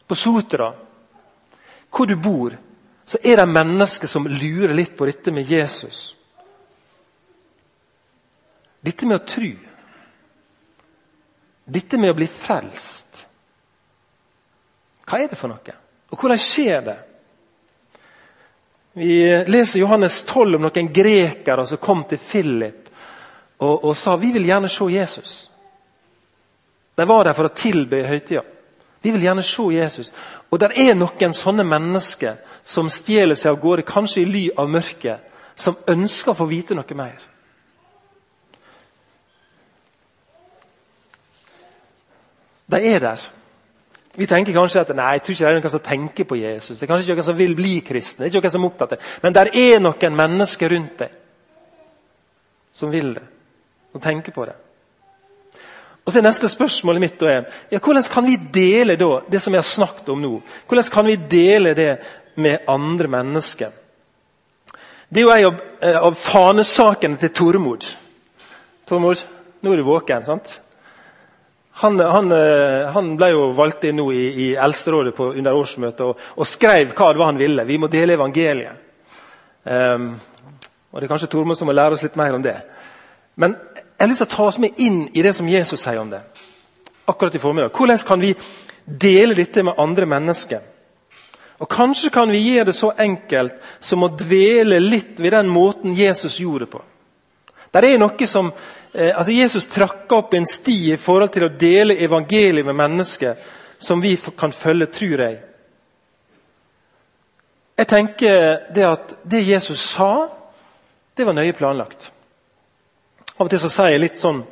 På 0.06 0.14
Sotra. 0.14 0.74
Hvor 1.90 2.06
du 2.06 2.16
bor, 2.16 2.56
så 3.04 3.18
er 3.22 3.36
det 3.36 3.48
mennesker 3.48 4.08
som 4.08 4.26
lurer 4.26 4.74
litt 4.74 4.96
på 4.96 5.06
dette 5.06 5.32
med 5.32 5.50
Jesus. 5.50 6.16
Dette 8.80 9.06
med 9.06 9.20
å 9.20 9.26
tro. 9.26 9.52
Dette 11.64 11.98
med 11.98 12.12
å 12.12 12.18
bli 12.18 12.28
frelst. 12.30 13.24
Hva 15.06 15.18
er 15.22 15.30
det 15.30 15.38
for 15.38 15.50
noe? 15.50 15.76
Og 16.10 16.20
hvordan 16.20 16.38
skjer 16.38 16.82
det? 16.86 16.96
Vi 18.96 19.16
leser 19.48 19.80
Johannes 19.80 20.22
12 20.24 20.58
om 20.58 20.66
noen 20.66 20.92
grekere 20.94 21.66
som 21.66 21.80
kom 21.82 22.04
til 22.08 22.18
Philip 22.22 22.85
og, 23.58 23.84
og 23.84 23.96
sa 23.96 24.16
vi 24.20 24.32
vil 24.34 24.46
gjerne 24.48 24.68
se 24.68 24.88
Jesus. 24.92 25.36
De 26.96 27.08
var 27.08 27.24
der 27.24 27.36
for 27.36 27.48
å 27.48 27.56
tilbe 27.56 28.02
høytida. 28.08 28.42
Vi 29.04 29.12
vil 29.14 29.22
gjerne 29.22 29.44
se 29.44 29.62
Jesus. 29.70 30.12
Og 30.50 30.60
det 30.60 30.72
er 30.80 30.96
noen 30.96 31.34
sånne 31.36 31.64
mennesker 31.66 32.40
som 32.66 32.88
stjeler 32.90 33.38
seg 33.38 33.52
av 33.52 33.62
gårde, 33.62 33.86
kanskje 33.86 34.24
i 34.24 34.28
ly 34.28 34.44
av 34.58 34.70
mørket, 34.72 35.32
som 35.56 35.76
ønsker 35.88 36.32
å 36.32 36.38
få 36.40 36.48
vite 36.50 36.76
noe 36.76 36.98
mer. 36.98 37.20
De 42.66 42.80
er 42.82 43.00
der. 43.00 43.22
Vi 44.16 44.26
tenker 44.26 44.56
kanskje 44.56 44.82
at 44.82 44.90
nei, 44.96 45.12
jeg 45.16 45.22
tror 45.22 45.34
ikke 45.34 45.44
det 45.44 45.50
er 45.52 45.58
noen 45.60 45.72
som 45.76 45.84
tenker 45.84 46.26
på 46.26 46.38
Jesus. 46.40 46.78
Det 46.78 46.86
er 46.86 46.90
kanskje 46.90 47.06
ikke 47.06 47.18
noen 47.20 47.28
som 47.28 47.38
vil 47.38 47.54
bli 47.54 47.74
kristne. 47.84 48.24
det 48.24 48.30
er 48.30 48.38
ikke 48.38 48.48
noen 48.48 48.54
som 48.56 48.64
er 48.64 48.70
opptatt 48.72 48.96
av 48.96 48.98
det. 48.98 49.14
Men 49.22 49.36
det 49.36 49.46
er 49.60 49.82
noen 49.84 50.16
mennesker 50.22 50.72
rundt 50.72 50.98
deg 51.04 51.22
som 52.76 52.90
vil 52.92 53.14
det, 53.16 53.22
som 53.96 54.04
tenke 54.04 54.34
på 54.34 54.44
det. 54.44 54.56
Og 56.06 56.12
så 56.12 56.20
er 56.20 56.28
Neste 56.28 56.48
spørsmålet 56.50 57.02
mitt 57.02 57.16
da 57.18 57.30
er 57.32 57.46
ja, 57.72 57.80
hvordan 57.80 58.04
kan 58.12 58.26
vi 58.28 58.36
dele 58.36 58.94
da, 59.00 59.22
det 59.26 59.40
som 59.42 59.54
jeg 59.54 59.62
har 59.62 59.66
snakket 59.66 60.12
om 60.12 60.22
nå? 60.22 60.36
Hvordan 60.68 60.90
kan 60.92 61.06
vi 61.08 61.16
dele 61.16 61.74
det 61.74 61.96
med 62.36 62.68
andre 62.70 63.08
mennesker? 63.10 63.72
Det 65.08 65.22
er 65.22 65.26
jo 65.26 65.32
en 65.32 65.46
av, 65.48 65.64
eh, 65.80 65.98
av 65.98 66.14
fanesakene 66.14 67.18
til 67.18 67.32
Tormod. 67.34 67.88
Tormod, 68.86 69.22
nå 69.62 69.72
er 69.72 69.76
du 69.76 69.86
våken, 69.86 70.24
sant? 70.24 70.60
Han, 71.82 71.98
han, 72.00 72.32
eh, 72.32 72.86
han, 72.92 73.16
ble 73.18 73.30
jo 73.32 73.50
valgt 73.52 73.84
inn 73.84 73.98
nå 74.00 74.06
i, 74.12 74.24
i 74.46 74.46
Eldsterådet 74.56 75.12
under 75.26 75.58
årsmøtet 75.58 76.00
og, 76.06 76.22
og, 76.36 76.46
skrev 76.48 76.94
hva 76.94 77.10
det 77.12 77.20
var 77.20 77.32
han 77.32 77.40
ville. 77.40 77.66
Vi 77.68 77.78
må 77.78 77.90
dele 77.92 78.16
evangeliet. 78.16 78.84
Um, 79.66 80.14
og 80.92 81.00
Det 81.00 81.08
er 81.08 81.10
kanskje 81.10 81.28
Tormod 81.34 81.58
som 81.58 81.66
må 81.66 81.74
lære 81.74 81.98
oss 81.98 82.04
litt 82.06 82.16
mer 82.16 82.34
om 82.38 82.42
det. 82.42 82.54
Men 83.36 83.56
jeg 83.96 84.04
har 84.04 84.08
lyst 84.08 84.22
til 84.22 84.28
å 84.28 84.36
ta 84.36 84.46
oss 84.46 84.58
med 84.58 84.80
inn 84.82 85.08
i 85.14 85.22
det 85.22 85.32
som 85.34 85.48
Jesus 85.48 85.80
sier 85.80 85.98
om 86.00 86.10
det. 86.10 86.20
akkurat 87.06 87.34
i 87.34 87.38
formiddag. 87.38 87.70
Hvordan 87.70 87.98
kan 87.98 88.20
vi 88.20 88.34
dele 88.84 89.34
dette 89.34 89.62
med 89.62 89.74
andre 89.78 90.06
mennesker? 90.06 90.60
Og 91.58 91.68
Kanskje 91.68 92.10
kan 92.10 92.30
vi 92.30 92.38
gjøre 92.38 92.64
det 92.64 92.74
så 92.74 92.92
enkelt 92.98 93.54
som 93.80 94.02
å 94.02 94.08
dvele 94.08 94.80
litt 94.80 95.20
ved 95.20 95.32
den 95.32 95.48
måten 95.48 95.94
Jesus 95.94 96.40
gjorde 96.40 96.64
det 96.64 96.70
på. 96.70 96.82
Der 97.72 97.84
er 97.84 97.98
noe 97.98 98.26
som 98.26 98.52
Eh, 98.96 99.18
altså 99.18 99.32
Jesus 99.32 99.66
trakk 99.68 100.12
opp 100.16 100.34
en 100.34 100.46
sti 100.48 100.76
i 100.94 100.96
forhold 100.96 101.34
til 101.34 101.44
å 101.44 101.52
dele 101.52 101.98
evangeliet 102.00 102.64
med 102.64 102.78
mennesker 102.78 103.34
som 103.78 104.00
vi 104.00 104.14
kan 104.38 104.54
følge, 104.56 104.86
tror 104.88 105.20
jeg. 105.20 105.40
Jeg 107.76 107.88
tenker 107.90 108.60
det 108.72 108.86
at 108.88 109.12
det 109.22 109.42
Jesus 109.44 109.82
sa, 109.84 110.28
det 111.16 111.26
var 111.28 111.36
nøye 111.36 111.52
planlagt. 111.52 112.08
Av 113.36 113.46
og 113.46 113.52
til 113.52 113.62
så 113.62 113.72
sier 113.72 113.94
jeg 113.94 114.04
litt 114.04 114.18
sånn 114.18 114.42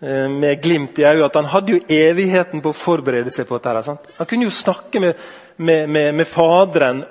eh, 0.00 0.28
med 0.32 0.62
glimt 0.64 0.98
i 1.00 1.06
øyet 1.08 1.26
at 1.26 1.40
han 1.40 1.50
hadde 1.52 1.76
jo 1.76 1.82
evigheten 1.92 2.62
på 2.64 2.72
å 2.72 2.76
forberede 2.76 3.32
seg 3.34 3.48
på 3.48 3.58
dette. 3.58 3.82
Sant? 3.86 4.12
Han 4.18 4.30
kunne 4.30 4.48
jo 4.48 4.54
snakke 4.54 5.02
med, 5.02 5.26
med, 5.56 5.90
med, 5.92 6.14
med 6.22 6.28
Faderen 6.28 7.04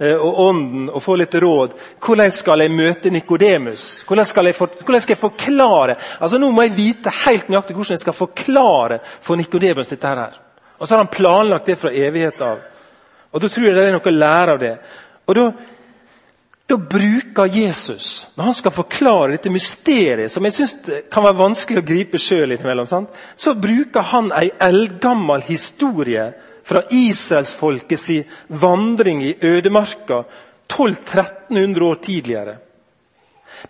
Eh, 0.00 0.14
og 0.14 0.40
Ånden 0.40 0.86
og 0.94 1.02
få 1.02 1.16
litt 1.18 1.34
råd. 1.34 1.72
Hvordan 1.98 2.30
skal 2.30 2.62
jeg 2.62 2.70
møte 2.70 3.10
Nikodemus? 3.10 4.04
Hvordan, 4.06 4.28
hvordan, 4.30 5.00
skal 5.02 5.14
jeg 5.16 5.18
forklare 5.18 5.96
Altså 6.20 6.38
Nå 6.38 6.52
må 6.54 6.62
jeg 6.62 6.76
vite 6.76 7.10
helt 7.24 7.48
nøyaktig 7.50 7.74
hvordan 7.74 7.96
jeg 7.96 8.04
skal 8.04 8.14
forklare 8.14 9.00
for 9.20 9.34
Nikodemus 9.36 9.90
dette 9.90 10.12
her. 10.12 10.36
Og 10.78 10.86
så 10.86 10.94
har 10.94 11.02
han 11.02 11.10
planlagt 11.10 11.66
det 11.66 11.78
fra 11.80 11.90
evighet 11.90 12.38
av. 12.46 12.60
Og 13.32 13.42
Da 13.42 13.48
tror 13.50 13.66
jeg 13.66 13.74
det 13.74 13.88
er 13.88 13.96
noe 13.96 14.06
å 14.06 14.14
lære 14.14 14.54
av 14.54 14.62
det. 14.62 14.72
Og 15.26 15.34
da, 15.34 15.48
da 16.68 16.76
bruker 16.76 17.48
Jesus, 17.48 18.26
når 18.36 18.44
han 18.44 18.54
skal 18.54 18.74
forklare 18.76 19.32
dette 19.32 19.50
mysteriet, 19.50 20.28
som 20.28 20.44
jeg 20.44 20.52
synes 20.52 20.74
kan 21.08 21.24
være 21.24 21.38
vanskelig 21.38 21.80
å 21.80 21.86
gripe 21.88 22.20
sjøl 22.20 22.52
innimellom, 22.52 23.06
så 23.36 23.54
bruker 23.56 24.04
han 24.10 24.28
ei 24.36 24.50
eldgammel 24.60 25.46
historie 25.48 26.26
fra 26.68 26.82
israelsfolkets 26.92 28.10
vandring 28.60 29.22
i 29.24 29.36
ødemarka 29.40 30.26
1200-1300 30.68 31.86
år 31.88 31.94
tidligere. 32.04 32.56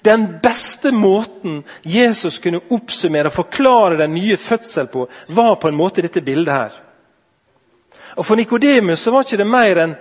Den 0.02 0.26
beste 0.42 0.90
måten 0.90 1.62
Jesus 1.82 2.40
kunne 2.42 2.64
oppsummere 2.74 3.30
og 3.30 3.36
forklare 3.36 4.00
den 4.00 4.16
nye 4.18 4.36
fødsel 4.36 4.90
på, 4.90 5.06
var 5.28 5.54
på 5.54 5.70
en 5.70 5.78
måte 5.78 6.02
dette 6.02 6.24
bildet 6.26 6.54
her. 6.54 6.74
Og 8.18 8.26
For 8.26 8.34
Nikodemus 8.36 9.06
var 9.06 9.22
ikke 9.22 9.38
det 9.38 9.46
mer 9.46 9.82
enn 9.84 9.94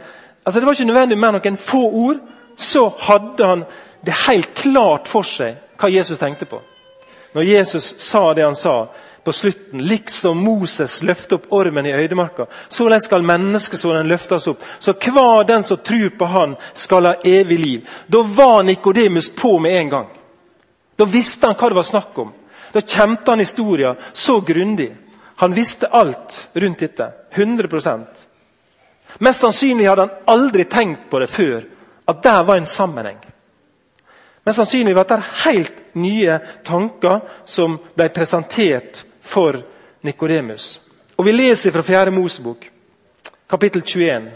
altså 0.48 0.60
det 0.60 0.66
var 0.66 0.74
ikke 0.74 0.90
nødvendig 0.90 1.18
med 1.22 1.38
noen 1.38 1.62
få 1.62 1.84
ord. 1.86 2.20
Så 2.58 2.90
hadde 3.00 3.46
han 3.46 3.66
det 4.02 4.16
helt 4.28 4.54
klart 4.58 5.08
for 5.08 5.28
seg 5.28 5.56
hva 5.78 5.90
Jesus 5.94 6.20
tenkte 6.20 6.48
på. 6.50 6.60
Når 7.38 7.46
Jesus 7.46 7.94
sa 8.02 8.34
det 8.34 8.46
han 8.46 8.56
sa, 8.58 8.88
på 9.28 9.34
slutten. 9.34 9.84
Liksom 9.84 10.38
Moses 10.38 11.02
løfte 11.04 11.36
opp 11.36 11.50
ormen 11.54 11.86
i 11.86 11.92
øydemarka, 11.92 12.46
såleis 12.70 13.04
skal 13.10 13.26
menneskesonen 13.28 14.08
løftes 14.08 14.48
opp. 14.48 14.62
Så 14.80 14.94
hver 14.94 15.44
den 15.44 15.64
som 15.68 15.78
tror 15.78 16.14
på 16.16 16.26
Han, 16.26 16.56
skal 16.74 17.06
ha 17.06 17.14
evig 17.26 17.60
liv. 17.60 17.90
Da 18.08 18.22
var 18.22 18.64
Nikodemus 18.64 19.30
på 19.36 19.60
med 19.60 19.76
en 19.82 19.90
gang. 19.90 20.08
Da 20.96 21.06
visste 21.06 21.48
han 21.48 21.60
hva 21.60 21.70
det 21.70 21.76
var 21.76 21.84
snakk 21.84 22.18
om. 22.24 22.32
Da 22.72 22.82
kjente 22.82 23.32
han 23.32 23.44
historien 23.44 24.00
så 24.14 24.40
grundig. 24.42 24.96
Han 25.36 25.54
visste 25.54 25.88
alt 25.88 26.48
rundt 26.54 26.80
dette. 26.80 27.12
100 27.32 28.06
Mest 29.20 29.40
sannsynlig 29.42 29.90
hadde 29.90 30.08
han 30.08 30.24
aldri 30.26 30.64
tenkt 30.64 31.10
på 31.10 31.20
det 31.20 31.28
før, 31.28 31.66
at 32.08 32.24
der 32.24 32.44
var 32.44 32.58
en 32.58 32.66
sammenheng. 32.66 33.18
Men 34.44 34.54
sannsynlig 34.54 34.96
var 34.96 35.04
det 35.04 35.24
helt 35.44 35.96
nye 35.96 36.40
tanker 36.64 37.20
som 37.46 37.78
ble 37.96 38.08
presentert 38.16 39.04
for 39.22 39.60
Nikodemus. 40.02 40.80
Og 41.16 41.26
Vi 41.26 41.32
leser 41.32 41.72
fra 41.72 41.84
4. 41.84 42.12
Mosebok, 42.12 42.70
kapittel 43.50 43.82
21, 43.82 44.30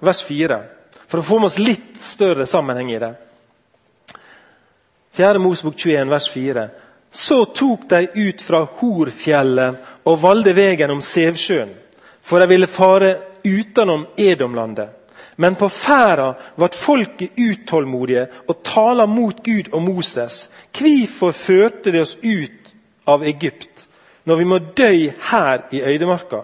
vers 0.00 0.22
4, 0.22 0.58
for 1.06 1.22
å 1.22 1.24
få 1.24 1.38
med 1.38 1.48
oss 1.48 1.58
litt 1.58 2.02
større 2.02 2.46
sammenheng 2.46 2.90
i 2.92 2.98
det. 3.00 3.14
4. 5.16 5.38
Mosebok 5.40 5.78
21, 5.80 6.10
vers 6.10 6.28
4. 6.34 6.68
Så 7.10 7.44
tok 7.56 7.88
de 7.88 8.02
ut 8.14 8.42
fra 8.42 8.66
Horfjellet 8.80 10.04
og 10.04 10.20
valgte 10.20 10.52
veien 10.58 10.92
om 10.92 11.00
Sevsjøen, 11.00 11.72
for 12.20 12.42
de 12.42 12.50
ville 12.52 12.68
fare 12.68 13.14
utenom 13.46 14.04
Edomlandet. 14.18 14.95
Men 15.36 15.56
på 15.60 15.68
ferda 15.68 16.32
ble 16.56 16.68
folket 16.72 17.36
utålmodige 17.36 18.26
og 18.48 18.62
tala 18.64 19.06
mot 19.06 19.42
Gud 19.44 19.72
og 19.72 19.82
Moses. 19.84 20.46
Hvorfor 20.72 21.36
førte 21.36 21.92
de 21.92 22.00
oss 22.04 22.16
ut 22.22 22.72
av 23.06 23.24
Egypt? 23.24 23.76
når 24.26 24.36
vi 24.36 24.46
må 24.48 24.58
dø 24.58 24.92
her 25.30 25.66
i 25.70 25.82
øydemarka. 25.86 26.42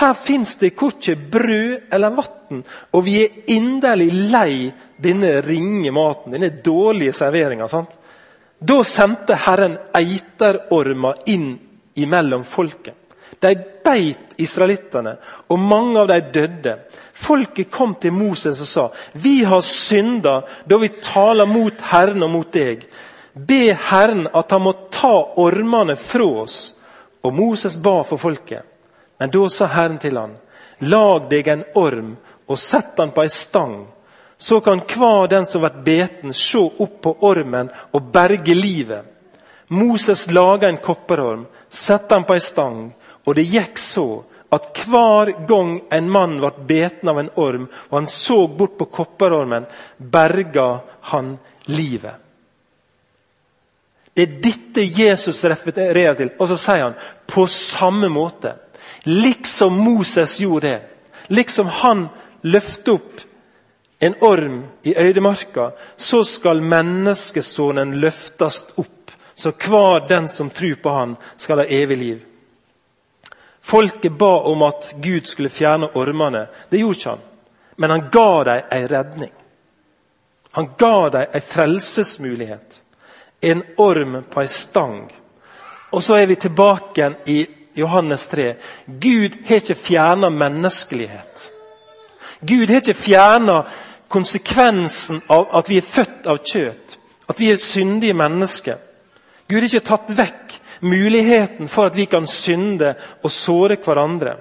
Her 0.00 0.14
fins 0.14 0.56
det 0.58 0.74
korkje 0.78 1.16
brød 1.16 1.92
eller 1.92 2.14
vann, 2.14 2.62
og 2.92 3.04
vi 3.06 3.16
er 3.22 3.54
inderlig 3.54 4.10
lei 4.32 4.70
denne 5.02 5.36
ringe 5.46 5.92
maten, 5.94 6.34
denne 6.34 6.50
dårlige 6.64 7.14
serveringa. 7.14 7.68
Da 8.60 8.78
sendte 8.84 9.38
Herren 9.46 9.78
eiterormer 9.96 11.22
inn 11.30 11.52
imellom 11.94 12.44
folket. 12.44 12.94
De 13.38 13.54
beit 13.84 14.34
israelittene, 14.40 15.16
og 15.48 15.58
mange 15.58 16.00
av 16.00 16.08
dem 16.10 16.32
døde. 16.32 16.74
Folket 17.12 17.70
kom 17.70 17.94
til 17.94 18.12
Moses 18.12 18.60
og 18.60 18.66
sa, 18.66 18.88
'Vi 19.12 19.44
har 19.44 19.60
synda 19.60 20.42
da 20.66 20.76
vi 20.76 20.88
taler 20.88 21.46
mot 21.46 21.74
Herren 21.80 22.22
og 22.22 22.30
mot 22.30 22.52
deg.' 22.52 22.86
'Be 23.34 23.74
Herren 23.74 24.28
at 24.34 24.50
han 24.50 24.62
må 24.62 24.72
ta 24.90 25.14
ormene 25.36 25.96
fra 25.96 26.24
oss.' 26.24 26.74
Og 27.22 27.34
Moses 27.34 27.76
ba 27.76 28.02
for 28.02 28.16
folket. 28.16 28.62
Men 29.18 29.30
da 29.30 29.48
sa 29.48 29.66
Herren 29.66 29.98
til 29.98 30.16
han, 30.16 30.36
'Lag 30.80 31.28
deg 31.30 31.48
en 31.48 31.64
orm 31.74 32.16
og 32.48 32.58
sett 32.58 32.96
den 32.96 33.10
på 33.10 33.22
ei 33.22 33.28
stang.' 33.28 33.86
Så 34.38 34.60
kan 34.60 34.80
hver 34.80 35.28
den 35.28 35.46
som 35.46 35.60
blir 35.60 35.82
beten, 35.84 36.32
se 36.32 36.58
opp 36.58 37.02
på 37.02 37.16
ormen 37.20 37.68
og 37.92 38.12
berge 38.12 38.54
livet. 38.54 39.04
Moses 39.68 40.30
laga 40.30 40.68
en 40.68 40.78
kopperorm, 40.80 41.46
sette 41.68 42.14
den 42.14 42.24
på 42.24 42.34
ei 42.34 42.40
stang, 42.40 42.92
og 43.24 43.36
det 43.36 43.48
gikk 43.48 43.78
så 43.80 44.06
at 44.50 44.80
hver 44.86 45.30
gang 45.46 45.76
en 45.94 46.08
mann 46.10 46.38
ble 46.40 46.50
beten 46.66 47.10
av 47.10 47.20
en 47.20 47.30
orm, 47.38 47.68
og 47.90 47.98
han 48.00 48.08
så 48.10 48.42
bort 48.48 48.78
på 48.78 48.88
kopperormen, 48.90 49.68
berga 49.98 50.80
han 51.12 51.36
livet. 51.70 52.16
Det 54.14 54.26
er 54.26 54.40
dette 54.42 54.82
Jesus 54.84 55.44
refererer 55.46 56.16
til. 56.18 56.32
Og 56.42 56.50
så 56.50 56.56
sier 56.58 56.82
han 56.88 56.98
på 57.30 57.46
samme 57.46 58.10
måte. 58.10 58.56
Liksom 59.06 59.76
Moses 59.78 60.34
gjorde 60.42 60.66
det. 60.66 60.80
Liksom 61.30 61.70
han 61.80 62.08
løftet 62.42 62.90
opp 62.96 63.22
en 64.00 64.16
orm 64.24 64.64
i 64.82 64.94
øydemarka, 64.96 65.70
så 65.96 66.24
skal 66.24 66.62
menneskesonen 66.64 67.94
løftes 68.00 68.64
opp. 68.80 69.12
Så 69.34 69.52
hver 69.52 70.08
den 70.08 70.28
som 70.28 70.50
tror 70.50 70.74
på 70.82 70.92
han, 70.92 71.16
skal 71.36 71.62
ha 71.62 71.66
evig 71.68 71.98
liv. 71.98 72.26
Folket 73.62 74.12
ba 74.12 74.38
om 74.40 74.62
at 74.62 74.94
Gud 75.02 75.26
skulle 75.26 75.48
fjerne 75.48 75.90
ormene. 75.96 76.46
Det 76.70 76.80
gjorde 76.80 76.98
ikke 76.98 77.10
han. 77.10 77.26
Men 77.76 77.90
han 77.90 78.08
ga 78.12 78.44
dem 78.44 78.62
en 78.70 78.88
redning. 78.88 79.32
Han 80.50 80.70
ga 80.78 81.08
dem 81.08 81.26
en 81.32 81.40
frelsesmulighet. 81.40 82.82
En 83.40 83.62
orm 83.76 84.24
på 84.30 84.40
en 84.40 84.48
stang. 84.48 85.12
Og 85.90 86.02
så 86.02 86.14
er 86.14 86.26
vi 86.26 86.34
tilbake 86.34 87.14
i 87.26 87.46
Johannes 87.74 88.28
3. 88.28 88.54
Gud 88.86 89.36
har 89.46 89.56
ikke 89.56 89.74
fjerna 89.74 90.28
menneskelighet. 90.28 91.50
Gud 92.40 92.68
har 92.68 92.76
ikke 92.76 92.94
fjerna 92.94 93.62
konsekvensen 94.08 95.22
av 95.28 95.48
at 95.58 95.68
vi 95.70 95.78
er 95.78 95.86
født 95.86 96.26
av 96.26 96.40
kjøtt. 96.44 96.98
At 97.28 97.40
vi 97.40 97.50
er 97.50 97.56
syndige 97.62 98.14
mennesker. 98.14 98.76
Gud 99.48 99.60
har 99.60 99.68
ikke 99.68 99.86
tatt 99.86 100.12
vekk 100.18 100.56
muligheten 100.80 101.68
for 101.68 101.86
at 101.86 101.96
vi 101.96 102.06
kan 102.10 102.26
synde 102.26 102.94
og 103.22 103.30
såre 103.32 103.76
hverandre. 103.76 104.36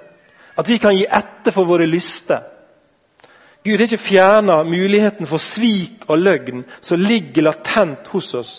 At 0.57 0.67
vi 0.67 0.77
kan 0.77 0.95
gi 0.95 1.05
etter 1.05 1.55
for 1.55 1.67
våre 1.67 1.87
lyster. 1.87 2.41
Gud 3.63 3.75
har 3.77 3.87
ikke 3.87 4.01
fjerna 4.01 4.61
muligheten 4.63 5.27
for 5.27 5.41
svik 5.43 6.07
og 6.07 6.19
løgn 6.19 6.63
som 6.81 6.99
ligger 6.99 7.49
latent 7.49 8.07
hos 8.13 8.33
oss. 8.35 8.53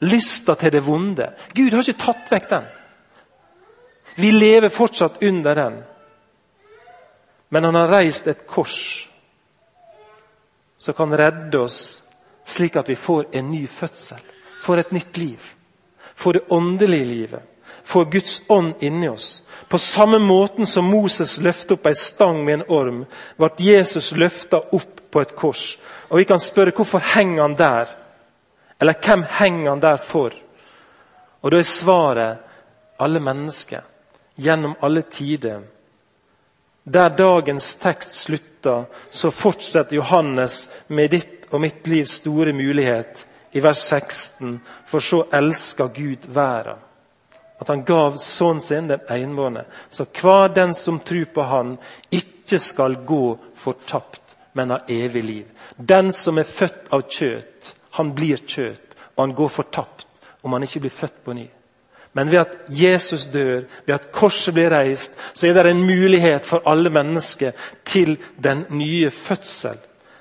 Lysta 0.00 0.54
til 0.54 0.72
det 0.72 0.82
vonde. 0.86 1.30
Gud 1.54 1.74
har 1.74 1.82
ikke 1.82 2.04
tatt 2.04 2.32
vekk 2.32 2.50
den. 2.50 2.66
Vi 4.18 4.30
lever 4.34 4.68
fortsatt 4.68 5.22
under 5.22 5.54
den. 5.54 5.78
Men 7.48 7.64
han 7.64 7.74
har 7.74 7.88
reist 7.88 8.26
et 8.26 8.46
kors 8.46 9.08
som 10.78 10.94
kan 10.94 11.14
redde 11.18 11.58
oss, 11.58 12.02
slik 12.46 12.76
at 12.78 12.88
vi 12.88 12.94
får 12.94 13.32
en 13.34 13.48
ny 13.50 13.64
fødsel, 13.66 14.20
får 14.62 14.82
et 14.82 14.92
nytt 14.94 15.16
liv. 15.18 15.54
Får 16.18 16.32
det 16.32 16.40
åndelige 16.48 17.04
livet, 17.04 17.42
for 17.84 18.04
Guds 18.04 18.42
ånd 18.48 18.74
inni 18.80 19.08
oss. 19.08 19.42
På 19.68 19.78
samme 19.78 20.18
måten 20.18 20.66
som 20.66 20.84
Moses 20.84 21.36
løftet 21.38 21.76
opp 21.76 21.86
ei 21.86 21.94
stang 21.94 22.40
med 22.42 22.56
en 22.56 22.64
orm, 22.74 23.04
ble 23.38 23.50
Jesus 23.62 24.10
løfta 24.18 24.58
opp 24.74 25.04
på 25.14 25.22
et 25.22 25.36
kors. 25.38 25.78
Og 26.10 26.18
Vi 26.18 26.24
kan 26.26 26.42
spørre 26.42 26.74
hvorfor 26.74 26.98
henger 27.14 27.42
han 27.42 27.54
der? 27.54 27.94
Eller 28.80 28.98
hvem 28.98 29.22
henger 29.38 29.70
han 29.70 29.80
der 29.80 29.96
for? 29.96 30.34
Og 31.42 31.50
Da 31.50 31.58
er 31.58 31.62
svaret 31.62 32.38
alle 32.98 33.20
mennesker, 33.20 33.80
gjennom 34.36 34.74
alle 34.82 35.02
tider. 35.02 35.62
Der 36.84 37.08
dagens 37.08 37.76
tekst 37.76 38.12
slutter, 38.24 38.84
så 39.10 39.30
fortsetter 39.30 39.96
Johannes 39.96 40.68
med 40.88 41.10
ditt 41.10 41.46
og 41.50 41.60
mitt 41.60 41.86
livs 41.86 42.18
store 42.18 42.52
mulighet 42.52 43.27
i 43.52 43.62
vers 43.62 43.78
16. 43.78 44.60
For 44.86 45.00
så 45.04 45.24
elsker 45.32 45.90
Gud 45.94 46.28
verden. 46.34 46.84
At 47.60 47.68
han 47.68 47.82
gav 47.82 48.18
sønnen 48.22 48.60
sin, 48.62 48.88
den 48.88 49.00
enbårne, 49.10 49.64
så 49.90 50.04
hver 50.20 50.52
den 50.54 50.74
som 50.74 51.00
tror 51.00 51.24
på 51.34 51.42
han, 51.42 51.72
ikke 52.10 52.58
skal 52.62 52.94
gå 53.06 53.38
fortapt, 53.58 54.36
men 54.54 54.70
ha 54.70 54.78
evig 54.88 55.24
liv. 55.24 55.46
Den 55.76 56.12
som 56.12 56.38
er 56.38 56.46
født 56.46 56.92
av 56.94 57.02
kjøtt, 57.10 57.74
han 57.98 58.14
blir 58.14 58.38
kjøtt, 58.46 58.94
og 59.16 59.24
han 59.24 59.34
går 59.34 59.50
fortapt 59.50 60.06
om 60.42 60.54
han 60.54 60.62
ikke 60.62 60.84
blir 60.86 60.94
født 60.94 61.24
på 61.24 61.34
ny. 61.34 61.48
Men 62.12 62.30
ved 62.30 62.38
at 62.38 62.54
Jesus 62.70 63.26
dør, 63.26 63.66
ved 63.86 63.94
at 63.94 64.12
korset 64.12 64.54
blir 64.54 64.70
reist, 64.72 65.18
så 65.34 65.46
er 65.46 65.58
det 65.58 65.70
en 65.70 65.86
mulighet 65.86 66.46
for 66.46 66.62
alle 66.66 66.90
mennesker 66.90 67.52
til 67.84 68.16
den 68.42 68.64
nye 68.70 69.10
fødsel. 69.10 69.76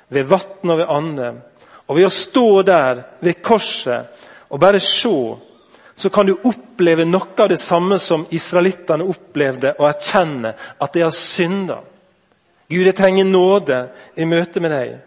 Ved 0.10 0.24
vann 0.24 0.72
og 0.72 0.78
ved 0.78 0.86
ande. 0.90 1.32
Og 1.88 1.96
ved 1.96 2.08
å 2.08 2.14
stå 2.14 2.48
der 2.68 3.04
ved 3.24 3.42
korset 3.42 4.26
og 4.50 4.60
bare 4.60 4.80
se, 4.80 5.18
så 5.98 6.10
kan 6.14 6.28
du 6.28 6.36
oppleve 6.36 7.08
noe 7.08 7.34
av 7.42 7.50
det 7.50 7.60
samme 7.60 7.98
som 8.00 8.28
israelittene 8.32 9.08
opplevde, 9.08 9.74
og 9.80 9.88
erkjenne 9.90 10.54
at 10.54 10.94
de 10.94 11.02
har 11.02 11.16
synda. 11.16 11.80
Gud, 12.70 12.86
jeg 12.86 12.96
trenger 12.96 13.26
nåde 13.26 13.80
i 14.20 14.28
møte 14.30 14.62
med 14.62 14.76
deg 14.76 14.98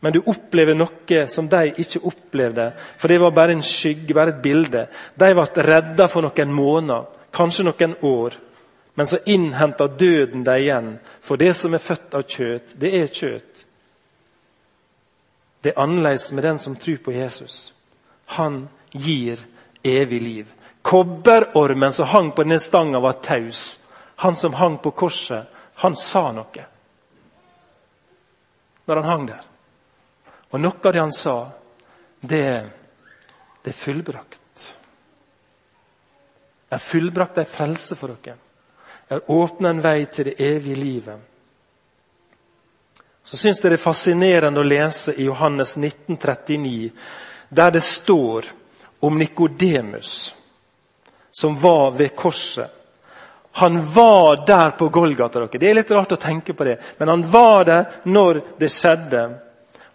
men 0.00 0.12
du 0.12 0.20
opplever 0.30 0.76
noe 0.76 1.20
som 1.26 1.48
de 1.50 1.72
ikke 1.82 2.04
opplevde. 2.06 2.68
For 2.94 3.10
det 3.10 3.16
var 3.18 3.32
bare 3.34 3.56
en 3.56 3.64
skygge, 3.64 4.14
bare 4.14 4.34
et 4.34 4.42
bilde. 4.44 4.84
De 5.16 5.30
ble 5.34 5.64
redda 5.66 6.08
for 6.12 6.26
noen 6.26 6.52
måneder, 6.54 7.06
kanskje 7.34 7.64
noen 7.66 7.96
år. 8.04 8.36
Men 8.96 9.08
så 9.10 9.18
innhenta 9.26 9.88
døden 9.88 10.44
dem 10.44 10.60
igjen. 10.60 10.92
For 11.20 11.40
det 11.40 11.54
som 11.56 11.74
er 11.74 11.84
født 11.84 12.14
av 12.16 12.22
kjøtt, 12.28 12.76
det 12.80 12.92
er 13.00 13.10
kjøtt. 13.10 13.55
Det 15.66 15.72
er 15.72 15.82
annerledes 15.82 16.32
med 16.32 16.44
den 16.44 16.58
som 16.62 16.76
tror 16.76 16.96
på 16.96 17.12
Jesus. 17.12 17.74
Han 18.38 18.68
gir 18.92 19.40
evig 19.82 20.20
liv. 20.22 20.52
Kobberormen 20.82 21.92
som 21.92 22.06
hang 22.06 22.28
på 22.30 22.44
denne 22.44 22.58
stanga, 22.62 23.00
var 23.02 23.12
taus. 23.12 23.80
Han 24.16 24.36
som 24.36 24.54
hang 24.54 24.76
på 24.78 24.90
korset, 24.90 25.50
han 25.74 25.96
sa 25.98 26.30
noe 26.32 26.66
når 28.86 29.00
han 29.00 29.10
hang 29.10 29.26
der. 29.26 29.42
Og 30.54 30.62
noe 30.62 30.78
av 30.78 30.92
det 30.94 31.02
han 31.02 31.12
sa, 31.12 31.34
det, 32.20 32.46
det 33.66 33.72
er 33.72 33.80
fullbrakt. 33.80 34.66
Jeg 36.68 36.78
har 36.78 36.84
fullbrakt 36.92 37.42
ei 37.42 37.48
frelse 37.50 37.98
for 37.98 38.14
dere. 38.14 38.38
Jeg 39.08 39.18
har 39.18 39.34
åpna 39.34 39.74
en 39.74 39.82
vei 39.82 40.04
til 40.06 40.30
det 40.30 40.38
evige 40.38 40.78
livet. 40.78 41.26
Så 43.26 43.36
syns 43.36 43.58
jeg 43.58 43.72
det 43.72 43.80
er 43.80 43.82
fascinerende 43.82 44.62
å 44.62 44.66
lese 44.66 45.16
i 45.18 45.24
Johannes 45.26 45.72
19, 45.76 46.14
39, 46.14 46.90
der 47.50 47.70
det 47.74 47.82
står 47.82 48.46
om 49.02 49.16
Nikodemus, 49.18 50.34
som 51.34 51.56
var 51.58 51.90
ved 51.98 52.14
korset. 52.14 52.70
Han 53.58 53.80
var 53.92 54.46
der 54.46 54.70
på 54.78 54.88
Golgata. 54.94 55.40
Dere. 55.40 55.58
Det 55.58 55.70
er 55.70 55.74
litt 55.74 55.90
rart 55.90 56.12
å 56.14 56.18
tenke 56.22 56.54
på 56.54 56.64
det, 56.68 56.76
men 56.98 57.08
han 57.08 57.24
var 57.30 57.64
der 57.66 57.88
når 58.04 58.38
det 58.60 58.68
skjedde. 58.70 59.22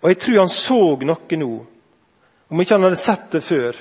Og 0.02 0.10
jeg 0.12 0.20
tror 0.20 0.40
han 0.42 0.52
så 0.52 0.80
noe 1.08 1.38
nå. 1.40 1.52
Om 2.52 2.64
ikke 2.64 2.76
han 2.76 2.88
hadde 2.88 3.00
sett 3.00 3.30
det 3.32 3.42
før, 3.46 3.78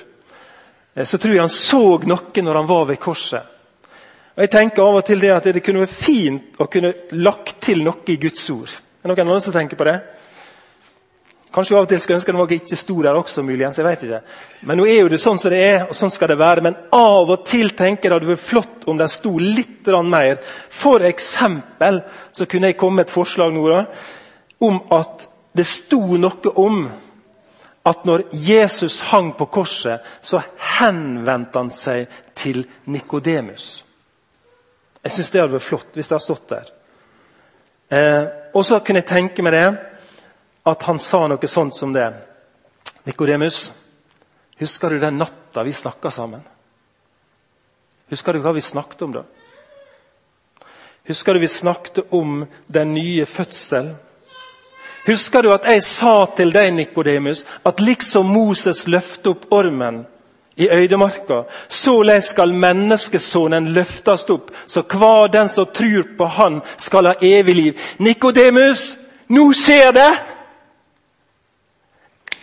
eh, 0.95 1.03
så 1.03 1.17
tror 1.17 1.33
jeg 1.33 1.43
han 1.43 1.51
så 1.51 1.81
noe 2.07 2.45
når 2.45 2.61
han 2.61 2.69
var 2.69 2.85
ved 2.87 3.01
korset. 3.03 3.51
Og 4.37 4.45
jeg 4.45 4.53
tenker 4.53 4.85
av 4.85 5.01
og 5.01 5.05
til 5.05 5.19
det 5.19 5.33
at 5.35 5.51
det 5.51 5.63
kunne 5.65 5.83
vært 5.83 5.97
fint 5.97 6.55
å 6.61 6.69
kunne 6.71 6.93
lagt 7.19 7.59
til 7.67 7.83
noe 7.83 8.07
i 8.07 8.15
Guds 8.21 8.47
ord. 8.55 8.77
Er 9.01 9.09
det 9.09 9.15
noen 9.15 9.31
andre 9.31 9.41
som 9.41 9.53
tenker 9.53 9.79
på 9.79 9.85
det? 9.87 9.95
Kanskje 11.51 11.73
vi 11.73 11.77
av 11.79 11.83
og 11.83 11.89
til 11.91 11.99
skulle 11.99 12.19
ønske 12.21 12.33
noe 12.35 12.53
ikke 12.55 12.77
sto 12.79 12.93
der 13.03 13.17
også, 13.17 13.41
muligens. 13.43 13.77
jeg 13.77 13.85
vet 13.85 14.03
ikke. 14.03 14.21
Men 14.61 14.77
nå 14.77 14.85
er 14.85 15.01
jo 15.01 15.09
det 15.09 15.19
sånn 15.19 15.39
som 15.41 15.51
det 15.51 15.59
er, 15.59 15.81
og 15.89 15.97
sånn 15.97 16.13
skal 16.13 16.29
det 16.31 16.37
være. 16.39 16.61
Men 16.63 16.77
av 16.95 17.33
og 17.33 17.43
til 17.45 17.73
tenker 17.75 18.07
jeg 18.07 18.11
det 18.11 18.19
hadde 18.19 18.29
vært 18.29 18.45
flott 18.45 18.87
om 18.87 18.97
det 18.97 19.09
sto 19.11 19.33
litt 19.41 19.89
mer. 20.05 20.37
For 20.69 21.03
eksempel 21.03 21.99
så 22.31 22.45
kunne 22.45 22.71
jeg 22.71 22.77
komme 22.77 23.01
med 23.01 23.09
et 23.09 23.13
forslag 23.13 23.51
nå 23.51 23.67
da, 23.67 23.83
om 24.63 24.79
at 24.95 25.27
det 25.51 25.65
sto 25.67 25.99
noe 26.15 26.53
om 26.55 26.85
at 27.83 28.05
når 28.05 28.23
Jesus 28.31 29.01
hang 29.09 29.33
på 29.33 29.49
korset, 29.51 29.99
så 30.21 30.39
henvendte 30.79 31.57
han 31.57 31.71
seg 31.73 32.05
til 32.37 32.63
Nikodemus. 32.85 33.83
Jeg 35.03 35.11
syns 35.17 35.31
det 35.33 35.41
hadde 35.41 35.57
vært 35.57 35.67
flott 35.67 35.97
hvis 35.97 36.07
det 36.07 36.15
hadde 36.15 36.29
stått 36.29 36.47
der. 36.53 36.69
Eh, 37.91 38.23
og 38.53 38.65
så 38.65 38.79
kunne 38.79 39.01
jeg 39.01 39.09
tenke 39.09 39.43
meg 39.43 39.51
det, 39.51 39.67
at 40.71 40.83
han 40.87 40.99
sa 41.01 41.25
noe 41.27 41.49
sånt 41.49 41.75
som 41.75 41.91
det. 41.91 42.07
Nikodemus, 43.03 43.71
husker 44.61 44.93
du 44.93 45.01
den 45.01 45.17
natta 45.19 45.65
vi 45.67 45.73
snakka 45.75 46.11
sammen? 46.11 46.45
Husker 48.11 48.33
du 48.33 48.43
hva 48.43 48.53
vi 48.55 48.63
snakket 48.63 49.03
om 49.07 49.17
da? 49.17 49.25
Husker 51.09 51.33
du 51.33 51.41
vi 51.43 51.51
snakket 51.51 52.13
om 52.15 52.45
den 52.67 52.93
nye 52.93 53.25
fødselen? 53.25 53.95
Husker 55.07 55.43
du 55.43 55.49
at 55.51 55.65
jeg 55.65 55.83
sa 55.83 56.13
til 56.37 56.53
deg, 56.53 56.71
Nikodemus, 56.77 57.43
at 57.65 57.81
liksom 57.81 58.29
Moses 58.29 58.85
løftet 58.87 59.31
opp 59.33 59.47
ormen 59.51 60.03
i 60.55 60.67
øydemarka, 60.69 61.43
såleis 61.67 62.31
skal 62.33 62.53
menneskesonen 62.53 63.69
løftes 63.73 64.25
opp, 64.29 64.51
så 64.67 64.81
hver 64.81 65.27
den 65.31 65.49
som 65.49 65.65
tror 65.73 66.03
på 66.17 66.25
Han, 66.25 66.61
skal 66.77 67.05
ha 67.05 67.13
evig 67.21 67.55
liv. 67.55 67.79
Nikodemus, 67.99 68.97
nå 69.29 69.51
skjer 69.53 69.91
det! 69.95 70.11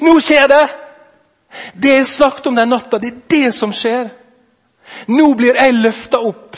Nå 0.01 0.21
skjer 0.21 0.49
det! 0.49 0.65
Det 1.75 1.93
jeg 1.93 2.07
snakket 2.07 2.47
om 2.47 2.57
den 2.57 2.69
natta, 2.69 2.99
det 2.99 3.13
er 3.13 3.21
det 3.31 3.55
som 3.55 3.73
skjer. 3.73 4.09
Nå 5.09 5.33
blir 5.37 5.57
jeg 5.57 5.77
løfta 5.77 6.21
opp 6.21 6.57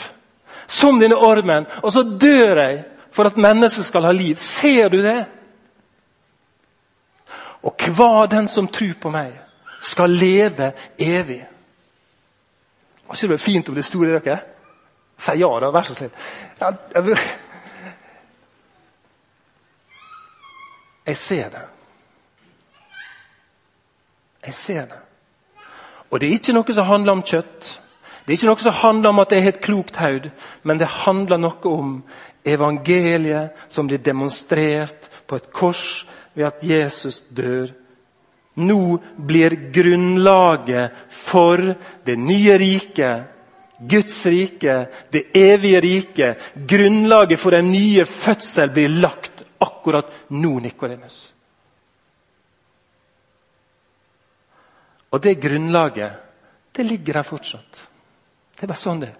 som 0.71 0.99
denne 0.99 1.15
ormen, 1.19 1.67
og 1.83 1.91
så 1.91 2.03
dør 2.03 2.63
jeg 2.63 2.83
for 3.11 3.27
at 3.27 3.37
mennesket 3.37 3.85
skal 3.85 4.07
ha 4.07 4.11
liv. 4.15 4.39
Ser 4.39 4.89
du 4.89 5.01
det? 5.03 5.25
Og 7.61 7.75
hver 7.95 8.25
den 8.31 8.47
som 8.47 8.67
tror 8.67 8.93
på 9.01 9.11
meg, 9.13 9.33
skal 9.81 10.13
leve 10.13 10.71
evig. 10.99 11.41
Var 13.07 13.15
ikke 13.17 13.33
det 13.33 13.41
fint 13.41 13.69
om 13.69 13.75
det 13.75 13.85
sto 13.85 14.03
i 14.05 14.11
dere? 14.11 14.39
Si 15.21 15.37
ja, 15.37 15.49
da. 15.59 15.69
Vær 15.73 15.85
så 15.85 15.95
snill. 15.97 16.13
Jeg, 16.61 17.17
jeg 21.07 21.17
ser 21.17 21.49
det. 21.53 21.65
Jeg 24.45 24.53
ser 24.53 24.85
det. 24.85 25.01
Og 26.11 26.19
det 26.19 26.27
er 26.27 26.39
ikke 26.39 26.55
noe 26.55 26.75
som 26.75 26.87
handler 26.87 27.17
om 27.17 27.25
kjøtt. 27.25 27.73
Det 28.21 28.33
er 28.33 28.37
ikke 28.37 28.49
noe 28.49 28.63
som 28.63 28.79
handler 28.79 29.13
om 29.13 29.21
at 29.21 29.33
jeg 29.33 29.43
har 29.43 29.53
et 29.55 29.63
klokt 29.65 29.97
haud, 29.97 30.29
men 30.63 30.79
det 30.79 30.87
handler 31.03 31.39
noe 31.41 31.69
om 31.69 31.93
evangeliet 32.45 33.57
som 33.69 33.87
blir 33.89 34.01
demonstrert 34.01 35.09
på 35.27 35.37
et 35.37 35.51
kors 35.53 36.05
ved 36.33 36.45
at 36.47 36.63
Jesus 36.63 37.21
dør. 37.29 37.73
Nå 38.53 38.99
blir 39.15 39.55
grunnlaget 39.71 40.91
for 41.09 41.75
det 42.03 42.15
nye 42.19 42.57
riket, 42.57 43.23
Guds 43.81 44.25
rike, 44.25 44.87
det 45.09 45.23
evige 45.33 45.81
riket, 45.81 46.51
grunnlaget 46.55 47.39
for 47.39 47.55
den 47.55 47.71
nye 47.71 48.05
fødsel 48.05 48.69
blir 48.69 48.91
lagt 49.01 49.41
akkurat 49.61 50.11
nå, 50.29 50.59
Nikodemus. 50.59 51.33
Og 55.11 55.23
det 55.23 55.39
grunnlaget, 55.41 56.11
det 56.71 56.85
ligger 56.87 57.19
der 57.19 57.27
fortsatt. 57.27 57.81
Det 58.55 58.63
er 58.63 58.71
bare 58.71 58.79
sånn 58.79 59.01
det 59.01 59.09
er. 59.09 59.17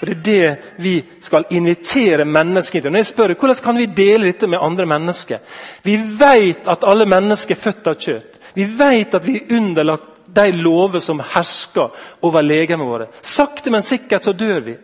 Og 0.00 0.06
Det 0.06 0.12
er 0.12 0.20
det 0.24 0.82
vi 0.84 0.94
skal 1.20 1.46
invitere 1.56 2.24
menneskene 2.24 2.82
til. 2.82 2.92
Når 2.92 3.00
jeg 3.00 3.08
spør 3.10 3.34
hvordan 3.34 3.62
kan 3.64 3.78
vi 3.80 3.86
dele 3.86 4.28
dette 4.28 4.46
med 4.46 4.60
andre 4.60 4.86
mennesker 4.86 5.38
Vi 5.82 5.96
vet 5.96 6.68
at 6.68 6.84
alle 6.84 7.06
mennesker 7.06 7.56
er 7.56 7.60
født 7.60 7.88
av 7.88 7.96
kjøtt. 7.96 8.39
Vi 8.54 8.64
vet 8.64 9.14
at 9.14 9.26
vi 9.26 9.36
er 9.36 9.56
underlagt 9.56 10.10
de 10.34 10.52
lover 10.52 11.00
som 11.00 11.22
hersker 11.32 11.90
over 12.22 12.42
legemet 12.42 12.86
våre. 12.86 13.08
Sakte, 13.22 13.70
men 13.70 13.82
sikkert 13.82 14.24
så 14.24 14.32
dør 14.32 14.60
vi. 14.60 14.76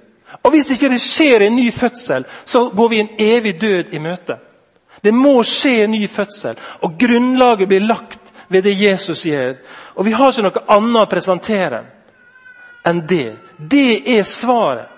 Og 0.42 0.50
Hvis 0.50 0.70
ikke 0.74 0.90
det 0.90 1.00
skjer 1.00 1.46
en 1.46 1.56
ny 1.56 1.70
fødsel, 1.72 2.24
så 2.44 2.68
går 2.68 2.88
vi 2.88 3.00
en 3.00 3.08
evig 3.18 3.60
død 3.60 3.94
i 3.94 3.98
møte. 3.98 4.38
Det 5.04 5.14
må 5.14 5.42
skje 5.44 5.84
en 5.84 5.90
ny 5.94 6.06
fødsel, 6.08 6.56
og 6.82 6.96
grunnlaget 6.98 7.68
blir 7.68 7.84
lagt 7.86 8.32
ved 8.48 8.62
det 8.62 8.80
Jesus 8.80 9.22
gjør. 9.26 9.54
Og 9.94 10.04
Vi 10.04 10.12
har 10.12 10.32
ikke 10.32 10.42
noe 10.42 10.64
annet 10.68 11.02
å 11.02 11.10
presentere 11.10 11.82
enn 12.86 13.02
det. 13.06 13.36
Det 13.58 14.02
er 14.18 14.22
svaret. 14.22 14.92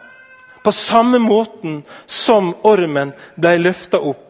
På 0.63 0.73
samme 0.73 1.19
måten 1.19 1.83
som 2.07 2.51
ormen 2.67 3.13
ble 3.37 3.55
løfta 3.63 4.01
opp. 4.01 4.28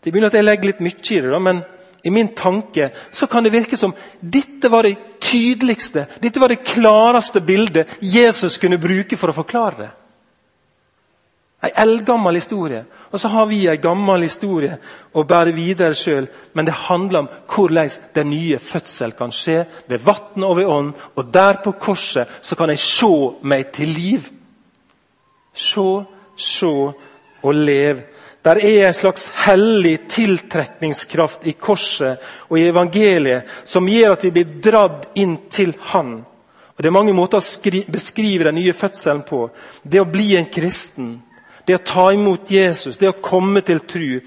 Det 0.00 0.10
begynner 0.10 0.32
at 0.32 0.38
jeg 0.38 0.46
legger 0.46 0.70
litt 0.70 0.82
mye 0.84 0.96
i 0.96 1.20
det, 1.20 1.30
da, 1.30 1.38
men 1.38 1.62
i 2.02 2.10
min 2.10 2.32
tanke 2.34 2.90
så 3.12 3.26
kan 3.28 3.44
det 3.44 3.52
virke 3.52 3.76
som 3.76 3.92
dette 4.20 4.70
var 4.72 4.88
det 4.88 4.96
tydeligste, 5.20 6.06
dette 6.20 6.40
var 6.40 6.48
det 6.48 6.64
klareste 6.64 7.42
bildet 7.44 7.98
Jesus 8.00 8.56
kunne 8.58 8.80
bruke 8.80 9.18
for 9.20 9.32
å 9.32 9.36
forklare 9.36 9.82
det. 9.82 9.90
En 11.60 11.76
eldgammel 11.76 12.34
historie. 12.34 12.84
Og 13.10 13.20
så 13.20 13.28
har 13.28 13.46
vi 13.46 13.66
en 13.68 13.80
gammel 13.80 14.22
historie 14.24 14.78
å 15.12 15.24
bære 15.28 15.52
videre 15.52 15.96
sjøl. 15.98 16.28
Men 16.56 16.64
det 16.64 16.76
handler 16.86 17.18
om 17.18 17.28
hvordan 17.52 17.90
den 18.14 18.30
nye 18.32 18.58
fødsel 18.58 19.12
kan 19.18 19.32
skje 19.34 19.66
ved 19.90 20.00
vann 20.06 20.46
og 20.46 20.56
ved 20.56 20.70
ånd. 20.72 20.94
Og 21.16 21.34
der 21.34 21.60
på 21.64 21.74
korset 21.76 22.40
så 22.40 22.56
kan 22.56 22.72
jeg 22.72 22.80
se 22.80 23.12
meg 23.42 23.74
til 23.76 23.92
liv. 23.92 24.30
Se, 25.52 25.88
se 26.36 26.72
og 27.42 27.54
leve. 27.54 28.08
Der 28.44 28.56
er 28.56 28.86
en 28.88 28.94
slags 28.94 29.28
hellig 29.44 30.08
tiltrekningskraft 30.08 31.46
i 31.46 31.52
korset 31.52 32.22
og 32.48 32.58
i 32.58 32.68
evangeliet 32.70 33.48
som 33.68 33.88
gjør 33.88 34.14
at 34.14 34.24
vi 34.24 34.30
blir 34.38 34.54
dratt 34.64 35.10
inn 35.14 35.36
til 35.52 35.74
Han. 35.92 36.20
Og 36.76 36.82
Det 36.82 36.88
er 36.88 36.96
mange 36.96 37.12
måter 37.12 37.36
å 37.36 37.82
beskrive 37.92 38.44
den 38.48 38.56
nye 38.56 38.72
fødselen 38.72 39.22
på. 39.28 39.50
Det 39.84 40.00
å 40.00 40.08
bli 40.08 40.36
en 40.36 40.48
kristen 40.48 41.18
det 41.70 41.76
å 41.78 41.86
ta 41.86 42.08
imot 42.12 42.50
Jesus, 42.50 42.98
det 42.98 43.06
å 43.10 43.20
komme 43.22 43.62
til 43.62 43.84
tru. 43.86 44.20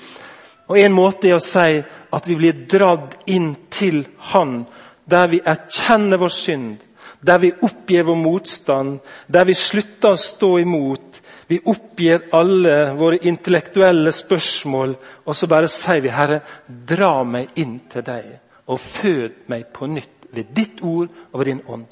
Og 0.71 0.77
En 0.79 0.93
måte 0.95 1.27
er 1.27 1.35
å 1.35 1.43
si 1.43 1.81
at 1.83 2.27
vi 2.29 2.37
blir 2.39 2.65
dratt 2.71 3.17
inn 3.27 3.53
til 3.69 4.05
Han, 4.31 4.63
der 5.05 5.27
vi 5.27 5.41
erkjenner 5.43 6.21
vår 6.21 6.31
synd, 6.31 6.77
der 7.19 7.41
vi 7.43 7.51
oppgir 7.51 8.07
vår 8.07 8.15
motstand, 8.15 9.01
der 9.27 9.45
vi 9.49 9.57
slutter 9.59 10.13
å 10.13 10.19
stå 10.19 10.53
imot. 10.61 11.19
Vi 11.53 11.59
oppgir 11.69 12.23
alle 12.33 12.93
våre 12.97 13.19
intellektuelle 13.29 14.09
spørsmål, 14.11 14.95
og 15.25 15.35
så 15.37 15.47
bare 15.47 15.67
sier 15.69 16.01
vi, 16.01 16.09
'Herre, 16.09 16.41
dra 16.67 17.23
meg 17.23 17.49
inn 17.55 17.79
til 17.89 18.01
deg', 18.01 18.39
og 18.67 18.79
fød 18.79 19.29
meg 19.47 19.65
på 19.73 19.87
nytt 19.87 20.09
ved 20.31 20.43
ditt 20.55 20.81
ord 20.81 21.07
og 21.31 21.39
ved 21.39 21.45
din 21.45 21.61
ånd. 21.67 21.87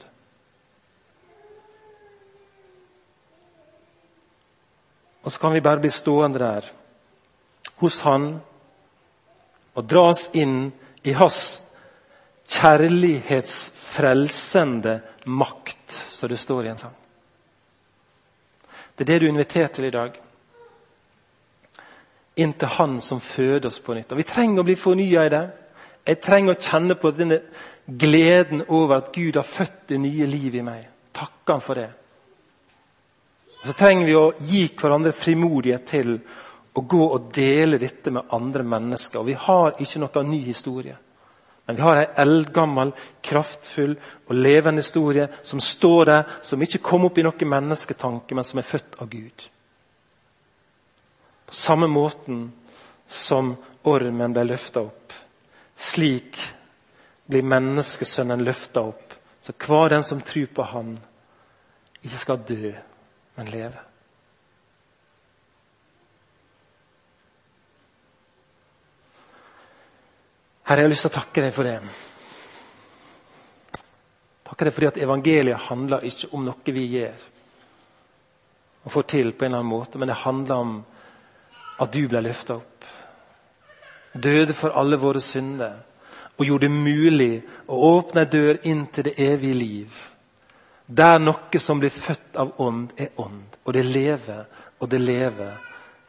Og 5.23 5.31
så 5.31 5.39
kan 5.39 5.53
vi 5.53 5.61
bare 5.61 5.79
bli 5.79 5.89
stående 5.89 6.39
der 6.39 6.61
hos 7.75 8.01
Han 8.01 8.41
og 9.75 9.89
dras 9.89 10.29
inn 10.33 10.73
i 11.03 11.11
hans 11.11 11.61
kjærlighetsfrelsende 12.49 15.01
makt, 15.25 16.05
som 16.09 16.29
det 16.29 16.39
står 16.39 16.65
i 16.65 16.69
en 16.69 16.77
sang. 16.77 17.00
Det 19.01 19.07
er 19.09 19.13
det 19.13 19.21
du 19.21 19.25
er 19.25 19.31
invitert 19.33 19.71
til 19.73 19.85
i 19.87 19.89
dag. 19.89 20.17
Inn 22.37 22.51
til 22.53 22.69
Han 22.77 22.99
som 23.01 23.17
føder 23.17 23.71
oss 23.71 23.79
på 23.81 23.95
nytt. 23.97 24.11
Og 24.13 24.19
Vi 24.19 24.27
trenger 24.29 24.61
å 24.61 24.65
bli 24.67 24.75
fornya 24.77 25.23
i 25.25 25.31
det. 25.33 25.41
Jeg 26.05 26.19
trenger 26.21 26.53
å 26.53 26.61
kjenne 26.61 26.97
på 27.01 27.09
denne 27.17 27.39
gleden 27.87 28.61
over 28.67 28.99
at 28.99 29.09
Gud 29.15 29.39
har 29.41 29.47
født 29.47 29.87
det 29.89 29.97
nye 30.03 30.27
liv 30.29 30.55
i 30.55 30.61
meg. 30.61 30.85
Takke 31.17 31.55
Han 31.55 31.65
for 31.65 31.81
det. 31.81 31.87
Så 33.63 33.73
trenger 33.73 34.05
vi 34.05 34.15
å 34.19 34.27
gi 34.37 34.67
hverandre 34.69 35.17
frimodighet 35.17 35.89
til 35.89 36.13
å 36.77 36.85
gå 36.93 37.01
og 37.07 37.33
dele 37.33 37.81
dette 37.81 38.13
med 38.13 38.29
andre 38.37 38.63
mennesker. 38.63 39.19
Og 39.19 39.31
Vi 39.31 39.39
har 39.47 39.81
ikke 39.81 40.03
noen 40.05 40.29
ny 40.29 40.43
historie. 40.45 40.93
Men 41.71 41.75
vi 41.75 41.81
har 41.81 41.95
en 41.95 42.17
eldgammel, 42.19 42.89
kraftfull 43.23 43.93
og 44.27 44.35
levende 44.35 44.83
historie 44.83 45.29
som 45.41 45.61
står 45.63 46.05
der, 46.05 46.23
som 46.43 46.59
ikke 46.59 46.81
kom 46.83 47.05
opp 47.07 47.15
i 47.15 47.23
noen 47.23 47.47
mennesketanke, 47.47 48.35
men 48.35 48.43
som 48.43 48.59
er 48.59 48.67
født 48.67 48.97
av 48.99 49.07
Gud. 49.07 49.45
På 51.47 51.55
samme 51.55 51.87
måten 51.87 52.41
som 53.07 53.53
ormen 53.87 54.35
ble 54.35 54.43
løfta 54.49 54.83
opp. 54.83 55.15
Slik 55.79 56.41
blir 57.31 57.47
menneskesønnen 57.47 58.43
løfta 58.43 58.83
opp, 58.91 59.15
så 59.39 59.55
hver 59.55 59.95
den 59.95 60.03
som 60.03 60.19
tror 60.27 60.51
på 60.51 60.67
Han, 60.73 60.97
ikke 62.03 62.17
skal 62.17 62.43
dø, 62.51 62.73
men 63.39 63.55
leve. 63.55 63.90
Herre, 70.63 70.81
jeg 70.81 70.87
har 70.87 70.93
lyst 70.93 71.07
til 71.07 71.11
å 71.11 71.17
takke 71.17 71.43
deg 71.45 71.53
for 71.55 71.67
det. 71.67 71.77
Takke 74.47 74.67
deg 74.67 74.75
fordi 74.75 74.89
at 74.91 74.99
evangeliet 75.01 75.67
handler 75.69 76.05
ikke 76.07 76.31
om 76.35 76.43
noe 76.45 76.75
vi 76.75 76.87
gjør 76.97 77.29
og 78.81 78.91
får 78.91 79.03
til 79.13 79.31
på 79.31 79.45
en 79.45 79.51
eller 79.51 79.61
annen 79.61 79.69
måte, 79.69 79.99
men 80.01 80.09
det 80.09 80.23
handler 80.23 80.55
om 80.55 80.71
at 81.81 81.93
du 81.93 82.07
ble 82.09 82.21
løfta 82.25 82.55
opp. 82.57 82.85
Døde 84.13 84.55
for 84.57 84.73
alle 84.75 84.97
våre 84.99 85.21
synder 85.21 85.77
og 86.37 86.45
gjorde 86.45 86.67
det 86.67 86.73
mulig 86.73 87.33
å 87.69 87.77
åpne 87.91 88.23
ei 88.25 88.31
dør 88.31 88.59
inn 88.67 88.87
til 88.89 89.05
det 89.05 89.13
evige 89.21 89.57
liv. 89.57 89.99
Der 90.87 91.19
noe 91.21 91.59
som 91.61 91.79
blir 91.79 91.93
født 91.93 92.35
av 92.41 92.55
ånd, 92.59 92.89
er 92.97 93.13
ånd. 93.21 93.59
Og 93.63 93.73
det 93.73 93.85
lever, 93.85 94.47
og 94.79 94.89
det 94.89 94.99
lever 94.99 95.53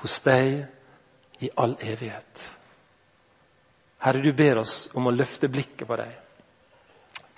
hos 0.03 0.21
deg 0.25 1.45
i 1.45 1.51
all 1.61 1.77
evighet. 1.79 2.49
Herre, 4.03 4.19
du 4.19 4.33
ber 4.33 4.59
oss 4.59 4.91
om 4.99 5.07
å 5.07 5.15
løfte 5.15 5.49
blikket 5.49 5.87
på 5.87 5.97
deg. 6.01 6.15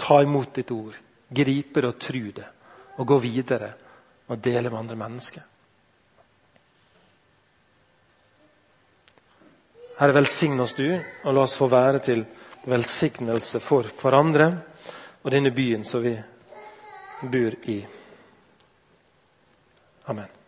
Ta 0.01 0.23
imot 0.23 0.55
ditt 0.55 0.71
ord. 0.73 0.95
gripe 1.35 1.81
det 1.81 1.89
og 1.89 1.99
tru 1.99 2.33
det. 2.33 2.47
Og 2.97 3.07
gå 3.07 3.19
videre 3.19 3.73
og 4.29 4.39
dele 4.39 4.71
med 4.71 4.79
andre 4.79 4.97
mennesker. 4.97 5.43
Herre, 9.99 10.13
velsign 10.13 10.61
oss 10.61 10.75
du, 10.75 10.89
og 11.25 11.35
la 11.35 11.43
oss 11.43 11.57
få 11.59 11.69
være 11.71 12.01
til 12.03 12.25
velsignelse 12.67 13.61
for 13.61 13.91
hverandre 14.01 14.49
og 15.23 15.31
denne 15.33 15.53
byen 15.55 15.85
som 15.85 16.03
vi 16.03 16.15
bor 17.23 17.59
i. 17.71 17.79
Amen. 20.07 20.44